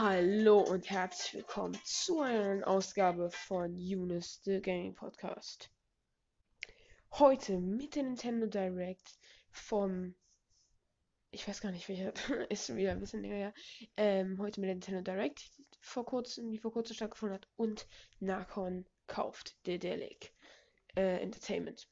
Hallo 0.00 0.60
und 0.60 0.88
herzlich 0.90 1.34
willkommen 1.34 1.76
zu 1.82 2.20
einer 2.20 2.44
neuen 2.44 2.62
Ausgabe 2.62 3.32
von 3.32 3.74
Eunice 3.74 4.40
The 4.44 4.60
Gaming 4.60 4.94
Podcast. 4.94 5.72
Heute 7.10 7.58
mit 7.58 7.96
der 7.96 8.04
Nintendo 8.04 8.46
Direct 8.46 9.18
vom. 9.50 10.14
Ich 11.32 11.48
weiß 11.48 11.60
gar 11.60 11.72
nicht 11.72 11.88
welcher, 11.88 12.12
ist 12.48 12.76
wieder 12.76 12.92
ein 12.92 13.00
bisschen 13.00 13.22
länger 13.22 13.34
her. 13.34 13.54
Ähm, 13.96 14.38
heute 14.38 14.60
mit 14.60 14.68
der 14.68 14.76
Nintendo 14.76 15.00
Direct, 15.00 15.50
vor 15.80 16.06
kurzem, 16.06 16.52
die 16.52 16.58
vor 16.58 16.72
kurzem 16.72 16.94
stattgefunden 16.94 17.34
hat, 17.34 17.48
und 17.56 17.88
Nakon 18.20 18.86
kauft 19.08 19.56
Dedelic 19.66 20.32
äh, 20.94 21.20
Entertainment. 21.20 21.88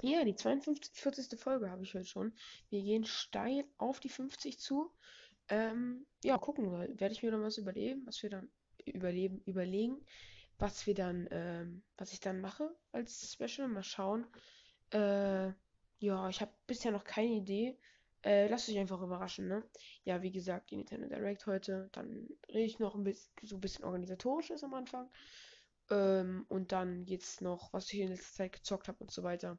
Ja, 0.00 0.24
die 0.24 0.36
42. 0.36 1.40
Folge 1.40 1.72
habe 1.72 1.82
ich 1.82 1.92
heute 1.92 2.06
schon. 2.06 2.36
Wir 2.68 2.82
gehen 2.82 3.04
steil 3.04 3.64
auf 3.78 3.98
die 3.98 4.10
50 4.10 4.60
zu. 4.60 4.92
Ähm, 5.48 6.06
ja, 6.24 6.38
gucken, 6.38 6.72
werde 6.72 7.12
ich 7.12 7.22
mir 7.22 7.30
noch 7.30 7.40
was 7.40 7.58
überlegen, 7.58 8.04
was 8.06 8.22
wir 8.22 8.30
dann 8.30 8.50
überleben, 8.84 9.42
überlegen, 9.46 10.04
was 10.58 10.86
wir 10.86 10.94
dann, 10.94 11.28
ähm, 11.30 11.82
was 11.96 12.12
ich 12.12 12.20
dann 12.20 12.40
mache 12.40 12.74
als 12.92 13.32
Special. 13.32 13.68
Mal 13.68 13.82
schauen. 13.82 14.26
Äh, 14.90 15.52
ja, 15.98 16.28
ich 16.28 16.40
habe 16.40 16.52
bisher 16.66 16.92
noch 16.92 17.04
keine 17.04 17.34
Idee. 17.34 17.78
Äh, 18.24 18.48
lasst 18.48 18.68
euch 18.68 18.78
einfach 18.78 19.00
überraschen, 19.00 19.46
ne? 19.46 19.62
Ja, 20.04 20.22
wie 20.22 20.32
gesagt, 20.32 20.70
die 20.70 20.76
Nintendo 20.76 21.08
Direct 21.08 21.46
heute. 21.46 21.88
Dann 21.92 22.28
rede 22.48 22.66
ich 22.66 22.78
noch 22.78 22.94
ein 22.94 23.04
bisschen, 23.04 23.32
so 23.42 23.56
ein 23.56 23.60
bisschen 23.60 23.84
organisatorisches 23.84 24.64
am 24.64 24.74
Anfang. 24.74 25.08
Ähm, 25.90 26.44
und 26.48 26.72
dann 26.72 27.04
geht's 27.04 27.40
noch, 27.40 27.72
was 27.72 27.92
ich 27.92 28.00
in 28.00 28.08
letzter 28.08 28.34
Zeit 28.34 28.52
gezockt 28.52 28.88
habe 28.88 28.98
und 28.98 29.10
so 29.10 29.22
weiter. 29.22 29.58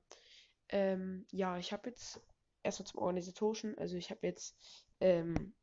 Ähm, 0.70 1.26
ja, 1.31 1.58
ich 1.58 1.72
habe 1.72 1.89
jetzt 1.89 2.20
erstmal 2.64 2.88
zum 2.88 3.00
organisatorischen, 3.00 3.78
also 3.78 3.95
ich 3.95 4.09
habe 4.09 4.28
jetzt 4.28 4.58
ähm, 5.00 5.54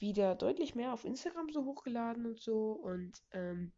wieder 0.00 0.34
deutlich 0.34 0.74
mehr 0.74 0.92
auf 0.92 1.04
Instagram 1.04 1.50
so 1.50 1.64
hochgeladen 1.64 2.26
und 2.26 2.40
so 2.40 2.72
und 2.72 3.22
ähm, 3.32 3.72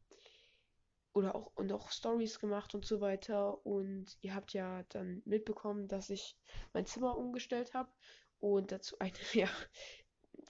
oder 1.13 1.35
auch 1.35 1.53
und 1.57 1.73
auch 1.73 1.91
Stories 1.91 2.41
gemacht 2.41 2.75
und 2.75 2.87
so 2.87 3.01
weiter. 3.01 3.65
Und 3.67 4.17
ihr 4.23 4.35
habt 4.35 4.53
ja 4.55 4.85
dann 4.91 5.23
mitbekommen, 5.25 5.89
dass 5.89 6.11
ich 6.11 6.37
mein 6.73 6.87
Zimmer 6.87 7.19
umgestellt 7.19 7.75
habe 7.75 7.91
und 8.39 8.73
dazu 8.73 8.97
eine 8.99 9.13
ja 9.35 9.49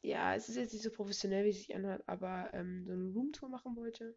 ja 0.02 0.34
es 0.34 0.48
ist 0.48 0.56
jetzt 0.56 0.72
nicht 0.72 0.84
so 0.84 0.90
professionell 0.90 1.44
wie 1.44 1.50
es 1.50 1.58
sich 1.58 1.74
anhört, 1.74 2.02
aber 2.06 2.52
ähm, 2.54 2.84
so 2.86 2.92
eine 2.92 3.10
Roomtour 3.12 3.48
machen 3.48 3.76
wollte. 3.76 4.16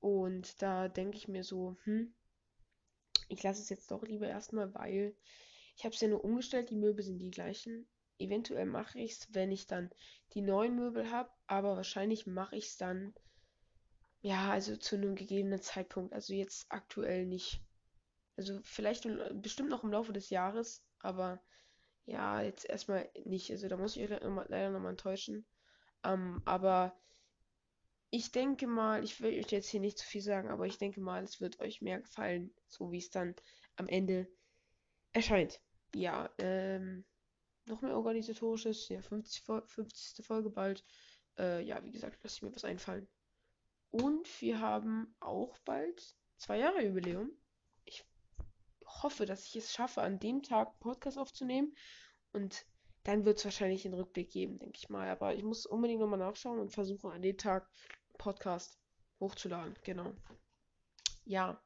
Und 0.00 0.60
da 0.62 0.88
denke 0.88 1.16
ich 1.16 1.28
mir 1.28 1.44
so 1.44 1.76
hm 1.84 2.14
ich 3.30 3.42
lasse 3.42 3.62
es 3.62 3.68
jetzt 3.68 3.90
doch 3.90 4.02
lieber 4.02 4.28
erstmal, 4.28 4.74
weil 4.74 5.14
ich 5.76 5.84
habe 5.84 5.94
es 5.94 6.00
ja 6.00 6.08
nur 6.08 6.24
umgestellt, 6.24 6.70
die 6.70 6.76
Möbel 6.76 7.04
sind 7.04 7.18
die 7.18 7.30
gleichen 7.30 7.88
eventuell 8.20 8.66
mache 8.66 8.98
ich 9.00 9.12
es, 9.12 9.34
wenn 9.34 9.50
ich 9.50 9.66
dann 9.66 9.90
die 10.34 10.42
neuen 10.42 10.76
Möbel 10.76 11.10
habe, 11.10 11.30
aber 11.46 11.76
wahrscheinlich 11.76 12.26
mache 12.26 12.56
ich 12.56 12.66
es 12.66 12.76
dann, 12.76 13.14
ja, 14.20 14.50
also 14.50 14.76
zu 14.76 14.96
einem 14.96 15.14
gegebenen 15.14 15.60
Zeitpunkt. 15.60 16.12
Also 16.12 16.34
jetzt 16.34 16.66
aktuell 16.68 17.26
nicht. 17.26 17.60
Also 18.36 18.60
vielleicht 18.62 19.06
bestimmt 19.42 19.70
noch 19.70 19.84
im 19.84 19.92
Laufe 19.92 20.12
des 20.12 20.30
Jahres, 20.30 20.84
aber 21.00 21.42
ja, 22.06 22.40
jetzt 22.42 22.68
erstmal 22.68 23.08
nicht. 23.24 23.50
Also 23.50 23.68
da 23.68 23.76
muss 23.76 23.96
ich 23.96 24.02
euch 24.02 24.20
leider 24.48 24.70
nochmal 24.70 24.92
enttäuschen. 24.92 25.46
Ähm, 26.04 26.42
aber 26.44 26.98
ich 28.10 28.32
denke 28.32 28.66
mal, 28.66 29.04
ich 29.04 29.20
will 29.20 29.38
euch 29.38 29.50
jetzt 29.50 29.68
hier 29.68 29.80
nicht 29.80 29.98
zu 29.98 30.06
viel 30.06 30.22
sagen, 30.22 30.48
aber 30.48 30.66
ich 30.66 30.78
denke 30.78 31.00
mal, 31.00 31.22
es 31.22 31.40
wird 31.40 31.60
euch 31.60 31.80
mehr 31.80 32.00
gefallen, 32.00 32.52
so 32.66 32.90
wie 32.90 32.98
es 32.98 33.10
dann 33.10 33.36
am 33.76 33.86
Ende 33.86 34.26
erscheint. 35.12 35.60
Ja, 35.94 36.30
ähm, 36.38 37.04
noch 37.70 37.82
mehr 37.82 37.96
organisatorisches. 37.96 38.88
Ja, 38.88 39.02
50, 39.02 39.44
50. 39.66 40.24
Folge 40.24 40.50
bald. 40.50 40.84
Äh, 41.38 41.62
ja, 41.62 41.82
wie 41.84 41.92
gesagt, 41.92 42.22
lasse 42.22 42.36
ich 42.36 42.42
mir 42.42 42.54
was 42.54 42.64
einfallen. 42.64 43.08
Und 43.90 44.40
wir 44.40 44.60
haben 44.60 45.14
auch 45.20 45.58
bald 45.64 46.16
zwei 46.36 46.58
Jahre 46.58 46.84
Jubiläum. 46.84 47.30
Ich 47.84 48.04
hoffe, 48.86 49.26
dass 49.26 49.46
ich 49.46 49.56
es 49.56 49.72
schaffe, 49.72 50.02
an 50.02 50.18
dem 50.18 50.42
Tag 50.42 50.78
Podcast 50.80 51.18
aufzunehmen. 51.18 51.74
Und 52.32 52.66
dann 53.04 53.24
wird 53.24 53.38
es 53.38 53.44
wahrscheinlich 53.44 53.84
einen 53.84 53.94
Rückblick 53.94 54.30
geben, 54.30 54.58
denke 54.58 54.78
ich 54.78 54.88
mal. 54.88 55.08
Aber 55.08 55.34
ich 55.34 55.42
muss 55.42 55.66
unbedingt 55.66 56.00
nochmal 56.00 56.18
nachschauen 56.18 56.60
und 56.60 56.70
versuchen, 56.70 57.10
an 57.10 57.22
dem 57.22 57.36
Tag 57.36 57.68
Podcast 58.18 58.78
hochzuladen. 59.18 59.74
Genau. 59.82 60.12
Ja, 61.24 61.62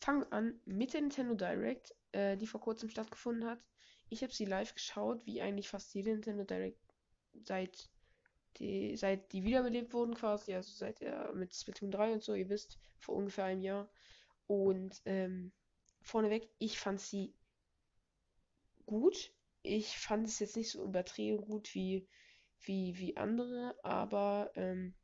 fangen 0.00 0.20
wir 0.22 0.32
an 0.32 0.60
mit 0.64 0.92
der 0.92 1.00
Nintendo 1.00 1.34
Direct, 1.34 1.94
äh, 2.12 2.36
die 2.36 2.46
vor 2.46 2.60
kurzem 2.60 2.88
stattgefunden 2.90 3.48
hat. 3.48 3.60
Ich 4.08 4.22
habe 4.22 4.32
sie 4.32 4.44
live 4.44 4.74
geschaut, 4.74 5.24
wie 5.26 5.42
eigentlich 5.42 5.68
fast 5.68 5.94
jede 5.94 6.10
Nintendo 6.10 6.44
Direct 6.44 6.78
seit 7.42 7.88
die, 8.58 8.96
seit 8.96 9.32
die 9.32 9.44
wiederbelebt 9.44 9.92
wurden 9.92 10.14
quasi, 10.14 10.54
also 10.54 10.72
seit 10.72 11.00
der 11.00 11.32
mit 11.32 11.54
Splatoon 11.54 11.90
3 11.90 12.12
und 12.12 12.22
so, 12.22 12.34
ihr 12.34 12.48
wisst, 12.48 12.78
vor 12.98 13.16
ungefähr 13.16 13.44
einem 13.44 13.62
Jahr. 13.62 13.90
Und 14.46 15.02
ähm, 15.06 15.52
vorneweg, 16.02 16.48
ich 16.58 16.78
fand 16.78 17.00
sie 17.00 17.34
gut. 18.86 19.32
Ich 19.62 19.98
fand 19.98 20.26
es 20.26 20.38
jetzt 20.38 20.56
nicht 20.56 20.70
so 20.70 20.84
übertrieben 20.84 21.40
gut 21.40 21.74
wie, 21.74 22.06
wie, 22.60 22.96
wie 22.98 23.16
andere, 23.16 23.74
aber 23.82 24.50
ähm, 24.54 24.94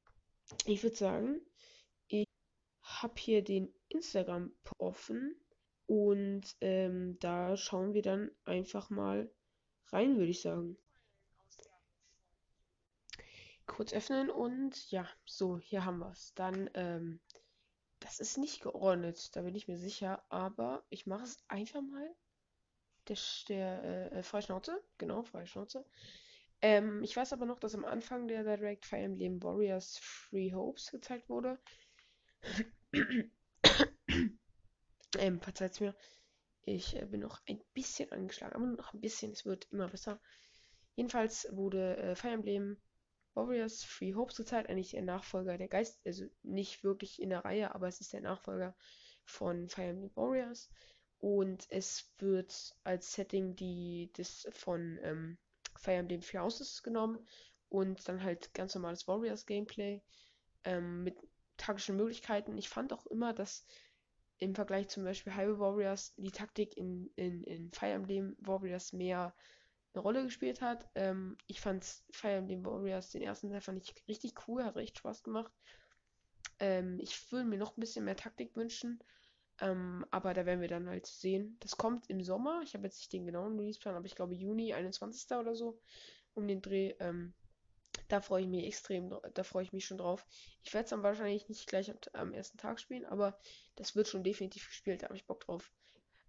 ich 0.67 0.83
würde 0.83 0.97
sagen, 0.97 1.41
ich 2.09 2.27
habe 2.83 3.15
hier 3.17 3.43
den 3.43 3.73
Instagram 3.89 4.53
offen 4.79 5.35
und 5.91 6.57
ähm, 6.61 7.19
da 7.19 7.57
schauen 7.57 7.95
wir 7.95 8.03
dann 8.03 8.31
einfach 8.45 8.91
mal 8.91 9.29
rein, 9.89 10.19
würde 10.19 10.31
ich 10.31 10.41
sagen. 10.41 10.79
Kurz 13.67 13.93
öffnen 13.93 14.31
und 14.31 14.89
ja, 14.93 15.09
so, 15.25 15.59
hier 15.59 15.85
haben 15.85 15.99
wir 15.99 16.13
es. 16.13 16.33
Dann, 16.35 16.71
ähm, 16.75 17.19
das 17.99 18.21
ist 18.21 18.39
nicht 18.39 18.63
geordnet, 18.63 19.35
da 19.35 19.43
bin 19.43 19.57
ich 19.57 19.67
mir 19.67 19.79
sicher, 19.79 20.25
aber 20.29 20.85
ich 20.91 21.09
mache 21.09 21.25
es 21.25 21.43
einfach 21.49 21.83
mal. 21.83 22.15
Der, 23.09 23.17
der 23.49 23.83
äh, 23.83 24.19
äh 24.21 24.23
Freischnauze, 24.23 24.81
genau, 24.97 25.25
Freischnauze. 25.25 25.85
Ähm, 26.63 27.03
ich 27.03 27.17
weiß 27.17 27.33
aber 27.33 27.47
noch, 27.47 27.59
dass 27.59 27.75
am 27.75 27.85
Anfang 27.85 28.29
der 28.29 28.45
Direct 28.45 28.87
Fire 28.87 29.03
Emblem 29.03 29.43
Warriors 29.43 29.99
Free 29.99 30.53
Hopes 30.53 30.93
gezeigt 30.93 31.29
wurde. 31.29 31.59
Ähm, 35.19 35.41
verzeiht 35.41 35.81
mir. 35.81 35.95
Ich 36.63 36.97
äh, 36.97 37.07
bin 37.07 37.21
noch 37.21 37.41
ein 37.47 37.61
bisschen 37.75 38.13
angeschlagen, 38.13 38.55
aber 38.55 38.67
nur 38.67 38.77
noch 38.77 38.95
ein 38.95 39.01
bisschen. 39.01 39.33
Es 39.33 39.45
wird 39.45 39.67
immer 39.71 39.89
besser. 39.89 40.21
Jedenfalls 40.95 41.49
wurde 41.51 41.97
äh, 41.97 42.15
Fire 42.15 42.33
Emblem 42.33 42.77
Warriors 43.35 43.83
Free 43.85 44.15
Hopes 44.15 44.37
gezeigt. 44.37 44.69
Eigentlich 44.69 44.91
der 44.91 45.03
Nachfolger 45.03 45.57
der 45.57 45.69
Geist, 45.69 46.01
also 46.05 46.27
nicht 46.43 46.85
wirklich 46.85 47.21
in 47.21 47.31
der 47.31 47.45
Reihe, 47.45 47.75
aber 47.75 47.89
es 47.89 48.01
ist 48.01 48.13
der 48.13 48.21
Nachfolger 48.21 48.77
von 49.25 49.69
Fire 49.69 49.89
Emblem 49.89 50.15
Warriors. 50.15 50.71
Und 51.19 51.67
es 51.71 52.13
wird 52.19 52.75
als 52.83 53.13
Setting 53.13 53.55
die 53.55 54.11
das 54.17 54.49
von 54.53 54.99
ähm, 55.03 55.39
Fire 55.77 55.97
Emblem 55.97 56.23
Free 56.23 56.39
Houses 56.39 56.83
genommen 56.83 57.27
und 57.69 58.07
dann 58.09 58.23
halt 58.23 58.53
ganz 58.55 58.75
normales 58.75 59.07
Warriors 59.07 59.47
Gameplay 59.47 60.03
ähm, 60.65 61.05
mit 61.05 61.17
taktischen 61.57 61.97
Möglichkeiten. 61.97 62.57
Ich 62.59 62.69
fand 62.69 62.93
auch 62.93 63.07
immer, 63.07 63.33
dass 63.33 63.67
im 64.41 64.55
Vergleich 64.55 64.89
zum 64.89 65.05
Beispiel 65.05 65.37
Hyrule 65.37 65.59
Warriors 65.59 66.15
die 66.17 66.33
Taktik 66.33 66.77
in, 66.77 67.11
in, 67.15 67.45
in 67.45 67.71
Fire 67.71 67.93
Emblem 67.93 68.37
Warriors 68.41 68.93
mehr 68.93 69.35
eine 69.93 70.03
Rolle 70.03 70.25
gespielt 70.25 70.63
hat. 70.63 70.89
Ähm, 70.95 71.37
ich 71.47 71.61
fand 71.61 71.85
Fire 72.11 72.33
Emblem 72.33 72.65
Warriors 72.65 73.11
den 73.11 73.23
ersten 73.23 73.51
Teil 73.51 73.61
fand 73.61 73.79
ich 73.79 73.95
richtig 74.09 74.35
cool, 74.49 74.65
hat 74.65 74.77
richtig 74.77 74.99
Spaß 74.99 75.23
gemacht. 75.23 75.53
Ähm, 76.59 76.99
ich 77.01 77.31
würde 77.31 77.49
mir 77.49 77.59
noch 77.59 77.77
ein 77.77 77.81
bisschen 77.81 78.05
mehr 78.05 78.17
Taktik 78.17 78.57
wünschen, 78.57 79.03
ähm, 79.61 80.07
aber 80.11 80.33
da 80.33 80.47
werden 80.47 80.61
wir 80.61 80.69
dann 80.69 80.89
halt 80.89 81.07
sehen. 81.07 81.59
Das 81.61 81.77
kommt 81.77 82.09
im 82.09 82.23
Sommer. 82.23 82.63
Ich 82.63 82.75
habe 82.75 82.85
jetzt 82.85 82.99
nicht 82.99 83.13
den 83.13 83.27
genauen 83.27 83.59
Releaseplan, 83.59 83.95
aber 83.95 84.07
ich 84.07 84.15
glaube 84.15 84.35
Juni 84.35 84.73
21. 84.73 85.37
oder 85.37 85.55
so 85.55 85.79
um 86.33 86.49
den 86.49 86.63
Dreh. 86.63 86.95
Ähm, 86.99 87.35
da 88.11 88.21
freue 88.21 88.43
ich 88.43 88.49
mich 88.49 88.67
extrem, 88.67 89.15
da 89.35 89.43
freue 89.45 89.63
ich 89.63 89.73
mich 89.73 89.87
schon 89.87 89.99
drauf. 89.99 90.27
Ich 90.63 90.75
werde 90.75 90.85
es 90.85 90.91
dann 90.91 91.03
wahrscheinlich 91.03 91.49
nicht 91.49 91.67
gleich 91.67 91.93
am 92.13 92.33
ersten 92.33 92.59
Tag 92.59 92.81
spielen, 92.81 93.07
aber 93.07 93.39
das 93.77 93.97
wird 93.97 94.09
schon 94.09 94.25
definitiv 94.25 94.69
gespielt, 94.69 95.03
da 95.03 95.07
habe 95.07 95.17
ich 95.17 95.27
Bock 95.27 95.41
drauf. 95.41 95.71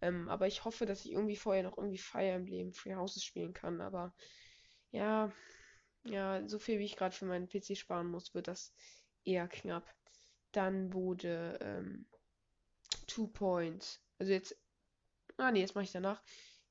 Ähm, 0.01 0.29
aber 0.29 0.47
ich 0.47 0.63
hoffe, 0.65 0.85
dass 0.85 1.05
ich 1.05 1.11
irgendwie 1.11 1.35
vorher 1.35 1.63
noch 1.63 1.77
irgendwie 1.77 1.97
Fire 1.97 2.31
Emblem 2.31 2.73
Free 2.73 2.95
Houses 2.95 3.23
spielen 3.23 3.53
kann. 3.53 3.81
Aber 3.81 4.13
ja, 4.91 5.31
ja, 6.03 6.47
so 6.47 6.59
viel 6.59 6.79
wie 6.79 6.85
ich 6.85 6.95
gerade 6.95 7.15
für 7.15 7.25
meinen 7.25 7.47
PC 7.47 7.77
sparen 7.77 8.07
muss, 8.07 8.33
wird 8.33 8.47
das 8.47 8.73
eher 9.23 9.47
knapp. 9.47 9.93
Dann 10.51 10.93
wurde 10.93 11.57
ähm, 11.61 12.07
Two 13.07 13.27
Points. 13.27 14.01
Also 14.17 14.31
jetzt. 14.33 14.57
Ah, 15.37 15.51
nee, 15.51 15.61
jetzt 15.61 15.75
mache 15.75 15.85
ich 15.85 15.91
danach. 15.91 16.21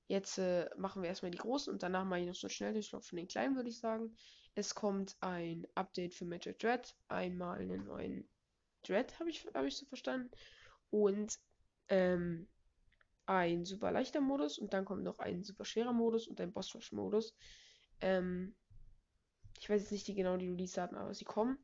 Jetzt 0.07 0.39
äh, 0.39 0.69
machen 0.77 1.03
wir 1.03 1.09
erstmal 1.09 1.31
die 1.31 1.39
großen 1.39 1.73
und 1.73 1.83
danach 1.83 2.05
mache 2.05 2.21
ich 2.21 2.27
noch 2.27 2.35
so 2.35 2.49
schnell 2.49 2.73
den 2.73 2.83
Schlupf 2.83 3.09
von 3.09 3.17
den 3.17 3.29
kleinen, 3.29 3.55
würde 3.55 3.69
ich 3.69 3.79
sagen. 3.79 4.17
Es 4.55 4.75
kommt 4.75 5.17
ein 5.21 5.67
Update 5.75 6.15
für 6.15 6.25
Magic 6.25 6.59
Dread. 6.59 6.95
Einmal 7.09 7.59
einen 7.59 7.85
neuen 7.85 8.29
Dread, 8.83 9.19
habe 9.19 9.31
ich, 9.31 9.47
hab 9.55 9.65
ich 9.65 9.77
so 9.77 9.87
verstanden. 9.87 10.31
Und 10.91 11.39
ähm, 11.89 12.49
ein 13.27 13.65
super 13.65 13.93
leichter 13.93 14.21
Modus. 14.21 14.59
Und 14.59 14.73
dann 14.73 14.85
kommt 14.85 15.05
noch 15.05 15.19
ein 15.19 15.45
super 15.45 15.65
schwerer 15.65 15.93
Modus 15.93 16.27
und 16.27 16.41
ein 16.41 16.53
Boss 16.53 16.75
Rush 16.75 16.93
Modus. 16.93 17.35
Ähm, 18.01 18.55
ich 19.59 19.69
weiß 19.69 19.83
jetzt 19.83 19.93
nicht 19.93 20.09
die 20.09 20.15
genau 20.15 20.37
die 20.37 20.49
Release-Daten, 20.49 20.97
aber 20.97 21.15
sie 21.15 21.25
kommen. 21.25 21.59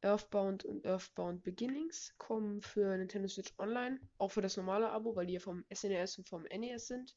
Earthbound 0.00 0.64
und 0.64 0.84
Earthbound 0.84 1.44
Beginnings 1.44 2.12
kommen 2.18 2.60
für 2.60 2.96
Nintendo 2.96 3.28
Switch 3.28 3.54
Online, 3.58 4.00
auch 4.18 4.32
für 4.32 4.42
das 4.42 4.56
normale 4.56 4.90
Abo, 4.90 5.14
weil 5.14 5.26
die 5.26 5.34
ja 5.34 5.40
vom 5.40 5.64
SNES 5.72 6.18
und 6.18 6.28
vom 6.28 6.42
NES 6.42 6.88
sind. 6.88 7.16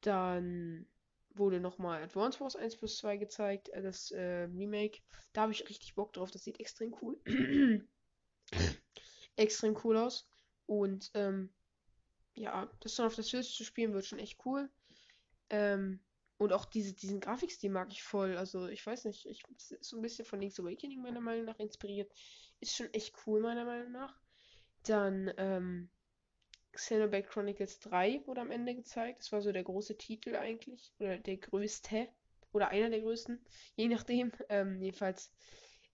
Dann 0.00 0.86
wurde 1.34 1.60
nochmal 1.60 2.02
Advance 2.02 2.40
Wars 2.40 2.56
1 2.56 2.76
plus 2.76 2.98
2 2.98 3.16
gezeigt, 3.16 3.68
äh, 3.70 3.82
das 3.82 4.10
äh, 4.10 4.48
Remake. 4.54 5.00
Da 5.32 5.42
habe 5.42 5.52
ich 5.52 5.68
richtig 5.68 5.94
Bock 5.94 6.12
drauf, 6.12 6.30
das 6.30 6.44
sieht 6.44 6.60
extrem 6.60 6.94
cool. 7.02 7.18
extrem 9.36 9.76
cool 9.84 9.96
aus. 9.96 10.28
Und 10.66 11.10
ähm, 11.14 11.52
ja, 12.34 12.70
das 12.80 12.96
dann 12.96 13.06
auf 13.06 13.14
der 13.14 13.24
Switch 13.24 13.56
zu 13.56 13.64
spielen 13.64 13.92
wird 13.92 14.06
schon 14.06 14.18
echt 14.18 14.44
cool. 14.44 14.70
Ähm, 15.50 16.00
und 16.36 16.52
auch 16.52 16.64
diese, 16.64 16.92
diesen 16.92 17.20
Grafikstil 17.20 17.70
mag 17.70 17.92
ich 17.92 18.02
voll. 18.02 18.36
Also, 18.36 18.66
ich 18.66 18.84
weiß 18.84 19.04
nicht, 19.04 19.26
ich 19.26 19.42
so 19.80 19.96
ein 19.96 20.02
bisschen 20.02 20.24
von 20.24 20.40
Link's 20.40 20.58
Awakening 20.58 21.00
meiner 21.00 21.20
Meinung 21.20 21.44
nach 21.44 21.58
inspiriert. 21.58 22.12
Ist 22.60 22.76
schon 22.76 22.92
echt 22.92 23.14
cool, 23.26 23.40
meiner 23.40 23.64
Meinung 23.64 23.92
nach. 23.92 24.18
Dann, 24.84 25.32
ähm, 25.36 25.90
Xenoblade 26.74 27.26
Chronicles 27.26 27.78
3 27.80 28.22
wurde 28.26 28.40
am 28.40 28.50
Ende 28.50 28.74
gezeigt. 28.74 29.20
Das 29.20 29.32
war 29.32 29.40
so 29.42 29.52
der 29.52 29.64
große 29.64 29.96
Titel 29.96 30.36
eigentlich. 30.36 30.92
Oder 30.98 31.18
der 31.18 31.36
größte. 31.36 32.08
Oder 32.52 32.68
einer 32.68 32.90
der 32.90 33.00
größten. 33.00 33.44
Je 33.76 33.88
nachdem. 33.88 34.32
Ähm, 34.48 34.80
jedenfalls 34.80 35.32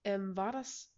ähm, 0.05 0.37
war 0.37 0.53
das 0.53 0.93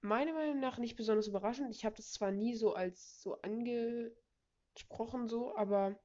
meiner 0.00 0.32
Meinung 0.32 0.60
nach 0.60 0.78
nicht 0.78 0.96
besonders 0.96 1.26
überraschend. 1.26 1.74
Ich 1.74 1.84
habe 1.84 1.96
das 1.96 2.12
zwar 2.12 2.30
nie 2.30 2.54
so 2.54 2.74
als 2.74 3.22
so 3.22 3.40
angesprochen, 3.42 5.28
so, 5.28 5.56
aber 5.56 5.98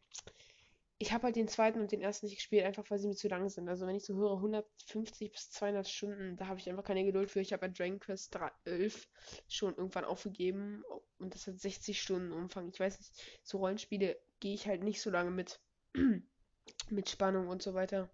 ich 1.01 1.12
habe 1.12 1.24
halt 1.24 1.36
den 1.36 1.48
zweiten 1.48 1.81
und 1.81 1.92
den 1.92 2.01
ersten 2.01 2.27
nicht 2.27 2.36
gespielt, 2.36 2.63
einfach 2.63 2.89
weil 2.89 3.00
sie 3.00 3.07
mir 3.07 3.15
zu 3.15 3.27
lang 3.27 3.50
sind. 3.50 3.68
Also 3.68 3.88
wenn 3.88 3.95
ich 3.95 4.06
so 4.06 4.15
höre 4.15 4.36
150 4.36 5.31
bis 5.31 5.50
200 5.50 5.88
Stunden, 5.88 6.38
da 6.38 6.45
habe 6.45 6.59
ich 6.59 6.69
einfach 6.69 6.83
keine 6.83 7.03
Geduld 7.03 7.31
für. 7.31 7.39
Ich 7.39 7.53
habe 7.53 7.68
bei 7.68 7.74
Dragon 7.74 8.00
Quest 8.00 8.38
11 8.65 9.07
schon 9.48 9.75
irgendwann 9.75 10.06
aufgegeben 10.06 10.83
und 11.18 11.33
das 11.33 11.48
hat 11.48 11.59
60 11.59 12.00
Stunden 12.00 12.31
Umfang. 12.31 12.69
Ich 12.69 12.80
weiß 12.80 13.00
nicht, 13.00 13.12
so 13.44 13.57
Rollenspiele 13.57 14.15
gehe 14.39 14.53
ich 14.53 14.68
halt 14.68 14.83
nicht 14.83 15.01
so 15.01 15.09
lange 15.09 15.31
mit. 15.31 15.59
mit 16.89 17.09
Spannung 17.09 17.48
und 17.48 17.63
so 17.63 17.74
weiter. 17.74 18.12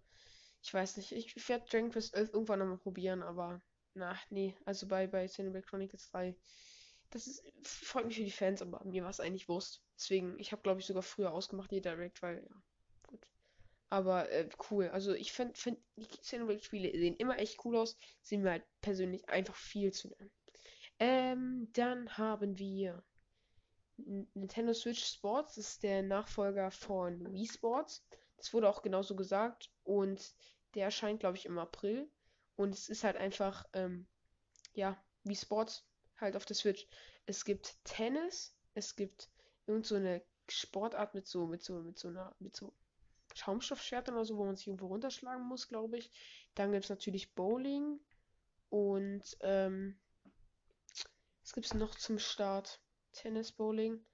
Ich 0.64 0.74
weiß 0.74 0.96
nicht, 0.98 1.12
ich 1.12 1.50
werde 1.50 1.66
Dragon 1.70 1.92
Quest 1.92 2.16
11 2.16 2.34
irgendwann 2.34 2.60
nochmal 2.60 2.78
probieren, 2.78 3.22
aber 3.22 3.62
na, 3.96 4.18
nee, 4.30 4.56
also 4.64 4.88
bei, 4.88 5.08
bei 5.08 5.28
Xenoblade 5.28 5.66
Chronicles 5.66 6.10
3 6.12 6.36
das 7.10 7.28
ist, 7.28 7.44
freut 7.64 8.06
mich 8.06 8.18
für 8.18 8.24
die 8.24 8.32
Fans, 8.32 8.62
aber 8.62 8.84
mir 8.86 9.04
war 9.04 9.10
es 9.10 9.20
eigentlich 9.20 9.48
Wurst. 9.48 9.82
Deswegen, 9.96 10.38
ich 10.40 10.52
habe 10.52 10.62
glaube 10.62 10.80
ich 10.80 10.86
sogar 10.86 11.04
früher 11.04 11.32
ausgemacht, 11.32 11.72
die 11.72 11.82
Direct, 11.82 12.22
weil, 12.22 12.44
ja, 12.44 12.56
aber 13.90 14.30
äh, 14.32 14.50
cool. 14.70 14.90
Also 14.90 15.14
ich 15.14 15.32
finde, 15.32 15.56
find, 15.56 15.80
die 15.96 16.06
Xenoblade-Spiele 16.06 16.92
sehen 16.98 17.16
immer 17.16 17.40
echt 17.40 17.64
cool 17.66 17.78
aus. 17.78 17.98
Sind 18.22 18.44
mir 18.44 18.52
halt 18.52 18.66
persönlich 18.82 19.28
einfach 19.30 19.56
viel 19.56 19.94
zu 19.94 20.10
lang. 20.10 20.30
Ähm, 21.00 21.70
dann 21.74 22.18
haben 22.18 22.58
wir 22.58 23.04
Nintendo 23.98 24.74
Switch 24.74 25.06
Sports. 25.06 25.56
Das 25.56 25.70
ist 25.70 25.84
der 25.84 26.04
Nachfolger 26.04 26.72
von 26.72 27.32
Wii 27.32 27.48
Sports. 27.48 28.06
Das 28.36 28.54
wurde 28.54 28.70
auch 28.70 28.82
genauso 28.82 29.16
gesagt. 29.16 29.72
Und 29.84 30.36
der 30.76 30.86
erscheint, 30.86 31.22
glaube 31.22 31.38
ich, 31.38 31.46
im 31.46 31.58
April. 31.58 32.10
Und 32.56 32.74
es 32.74 32.90
ist 32.90 33.04
halt 33.04 33.16
einfach, 33.16 33.66
ähm, 33.74 34.08
ja, 34.74 35.02
Wii 35.24 35.36
Sports 35.36 35.88
halt 36.18 36.36
auf 36.36 36.46
der 36.46 36.56
Switch. 36.56 36.88
Es 37.26 37.46
gibt 37.46 37.78
Tennis. 37.86 38.56
Es 38.74 38.96
gibt 38.96 39.30
irgend 39.66 39.86
so 39.86 39.96
eine 39.96 40.22
Sportart 40.50 41.14
mit 41.14 41.28
so, 41.28 41.48
mit 41.48 41.64
so, 41.64 41.82
mit 41.82 41.98
so 41.98 42.10
einer, 42.10 42.36
mit 42.40 42.56
so 42.56 42.74
Schaumstoffschwertern 43.38 44.16
oder 44.16 44.26
so, 44.26 44.38
wo 44.38 44.46
man 44.46 44.56
sich 44.56 44.68
irgendwo 44.68 44.88
runterschlagen 44.88 45.46
muss, 45.46 45.68
glaube 45.68 45.98
ich. 45.98 46.12
Dann 46.56 46.72
gibt 46.72 46.86
es 46.86 46.90
natürlich 46.90 47.34
Bowling 47.34 48.00
und 48.70 49.38
ähm, 49.42 50.00
was 51.42 51.54
gibt 51.54 51.68
es 51.68 51.74
noch 51.74 51.96
zum 51.96 52.20
Start? 52.20 52.82
Tennis, 53.14 53.52
Bowling. 53.52 54.06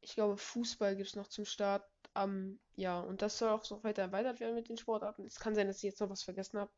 Ich 0.00 0.14
glaube, 0.14 0.36
Fußball 0.36 0.96
gibt 0.96 1.08
es 1.08 1.16
noch 1.16 1.28
zum 1.28 1.44
Start. 1.44 1.88
Ähm, 2.14 2.60
ja, 2.74 3.00
und 3.00 3.22
das 3.22 3.38
soll 3.38 3.48
auch 3.50 3.64
so 3.64 3.82
weiter 3.84 4.02
erweitert 4.02 4.40
werden 4.40 4.54
mit 4.54 4.68
den 4.68 4.76
Sportarten. 4.76 5.24
Es 5.24 5.38
kann 5.38 5.54
sein, 5.54 5.66
dass 5.66 5.78
ich 5.78 5.84
jetzt 5.84 6.00
noch 6.00 6.10
was 6.10 6.22
vergessen 6.22 6.58
habe. 6.58 6.70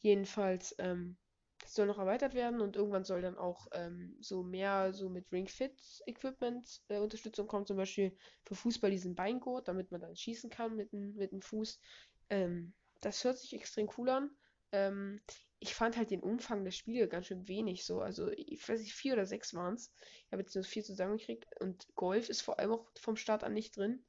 Jedenfalls, 0.00 0.74
ähm, 0.78 1.16
das 1.64 1.74
soll 1.74 1.86
noch 1.86 1.98
erweitert 1.98 2.34
werden 2.34 2.60
und 2.60 2.76
irgendwann 2.76 3.04
soll 3.04 3.22
dann 3.22 3.38
auch 3.38 3.66
ähm, 3.72 4.16
so 4.20 4.42
mehr 4.42 4.92
so 4.92 5.08
mit 5.08 5.32
Ring 5.32 5.48
Fit 5.48 5.80
Equipment 6.06 6.82
äh, 6.88 6.98
Unterstützung 6.98 7.46
kommen, 7.46 7.66
zum 7.66 7.78
Beispiel 7.78 8.16
für 8.44 8.54
Fußball 8.54 8.90
diesen 8.90 9.14
Beingurt, 9.14 9.66
damit 9.66 9.90
man 9.90 10.02
dann 10.02 10.14
schießen 10.14 10.50
kann 10.50 10.76
mit, 10.76 10.92
mit 10.92 11.32
dem 11.32 11.40
Fuß. 11.40 11.80
Ähm, 12.28 12.74
das 13.00 13.24
hört 13.24 13.38
sich 13.38 13.54
extrem 13.54 13.88
cool 13.96 14.10
an. 14.10 14.30
Ähm, 14.72 15.22
ich 15.58 15.74
fand 15.74 15.96
halt 15.96 16.10
den 16.10 16.20
Umfang 16.20 16.64
der 16.64 16.70
Spiele 16.70 17.08
ganz 17.08 17.26
schön 17.26 17.48
wenig 17.48 17.86
so. 17.86 18.02
Also, 18.02 18.30
ich 18.30 18.68
weiß 18.68 18.80
nicht, 18.80 18.92
vier 18.92 19.14
oder 19.14 19.24
sechs 19.24 19.54
waren 19.54 19.74
es. 19.74 19.90
Ich 20.26 20.32
habe 20.32 20.42
jetzt 20.42 20.54
nur 20.54 20.64
vier 20.64 20.84
zusammengekriegt. 20.84 21.46
Und 21.60 21.86
Golf 21.94 22.28
ist 22.28 22.42
vor 22.42 22.58
allem 22.58 22.72
auch 22.72 22.90
vom 23.00 23.16
Start 23.16 23.42
an 23.42 23.54
nicht 23.54 23.74
drin. 23.74 24.04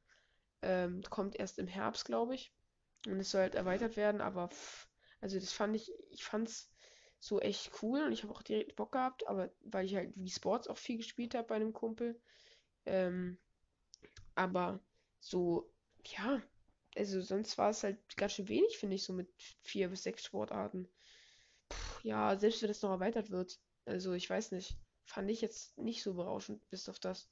Ähm, 0.61 1.01
kommt 1.09 1.37
erst 1.37 1.57
im 1.57 1.67
Herbst, 1.67 2.03
glaube 2.03 2.35
ich. 2.35 2.53
Und 3.07 3.19
es 3.21 3.31
soll 3.31 3.41
halt 3.41 3.55
erweitert 3.55 3.95
werden, 3.95 4.19
aber 4.19 4.49
pff, 4.49 4.89
also 5.21 5.39
das 5.39 5.53
fand 5.53 5.75
ich, 5.75 5.89
ich 6.09 6.25
fand's 6.25 6.74
so 7.25 7.39
echt 7.39 7.71
cool 7.81 8.03
und 8.03 8.11
ich 8.11 8.21
habe 8.21 8.33
auch 8.33 8.43
direkt 8.43 8.75
Bock 8.75 8.91
gehabt, 8.91 9.27
aber 9.27 9.49
weil 9.61 9.85
ich 9.85 9.95
halt 9.95 10.13
wie 10.15 10.29
Sports 10.29 10.67
auch 10.67 10.77
viel 10.77 10.97
gespielt 10.97 11.33
habe 11.33 11.47
bei 11.47 11.55
einem 11.55 11.73
Kumpel. 11.73 12.19
Ähm, 12.85 13.39
aber 14.35 14.79
so, 15.19 15.67
ja, 16.05 16.39
also 16.95 17.21
sonst 17.21 17.57
war 17.57 17.71
es 17.71 17.83
halt 17.83 17.97
ganz 18.15 18.33
schön 18.33 18.47
wenig, 18.47 18.77
finde 18.77 18.95
ich, 18.95 19.03
so 19.03 19.13
mit 19.13 19.27
vier 19.63 19.89
bis 19.89 20.03
sechs 20.03 20.23
Sportarten. 20.23 20.87
Puh, 21.69 21.99
ja, 22.03 22.37
selbst 22.37 22.61
wenn 22.61 22.69
das 22.69 22.83
noch 22.83 22.91
erweitert 22.91 23.31
wird. 23.31 23.59
Also 23.85 24.13
ich 24.13 24.29
weiß 24.29 24.51
nicht. 24.51 24.77
Fand 25.07 25.29
ich 25.31 25.41
jetzt 25.41 25.77
nicht 25.77 26.03
so 26.03 26.13
berauschend, 26.15 26.67
bis 26.69 26.89
auf 26.89 26.99
das. 26.99 27.29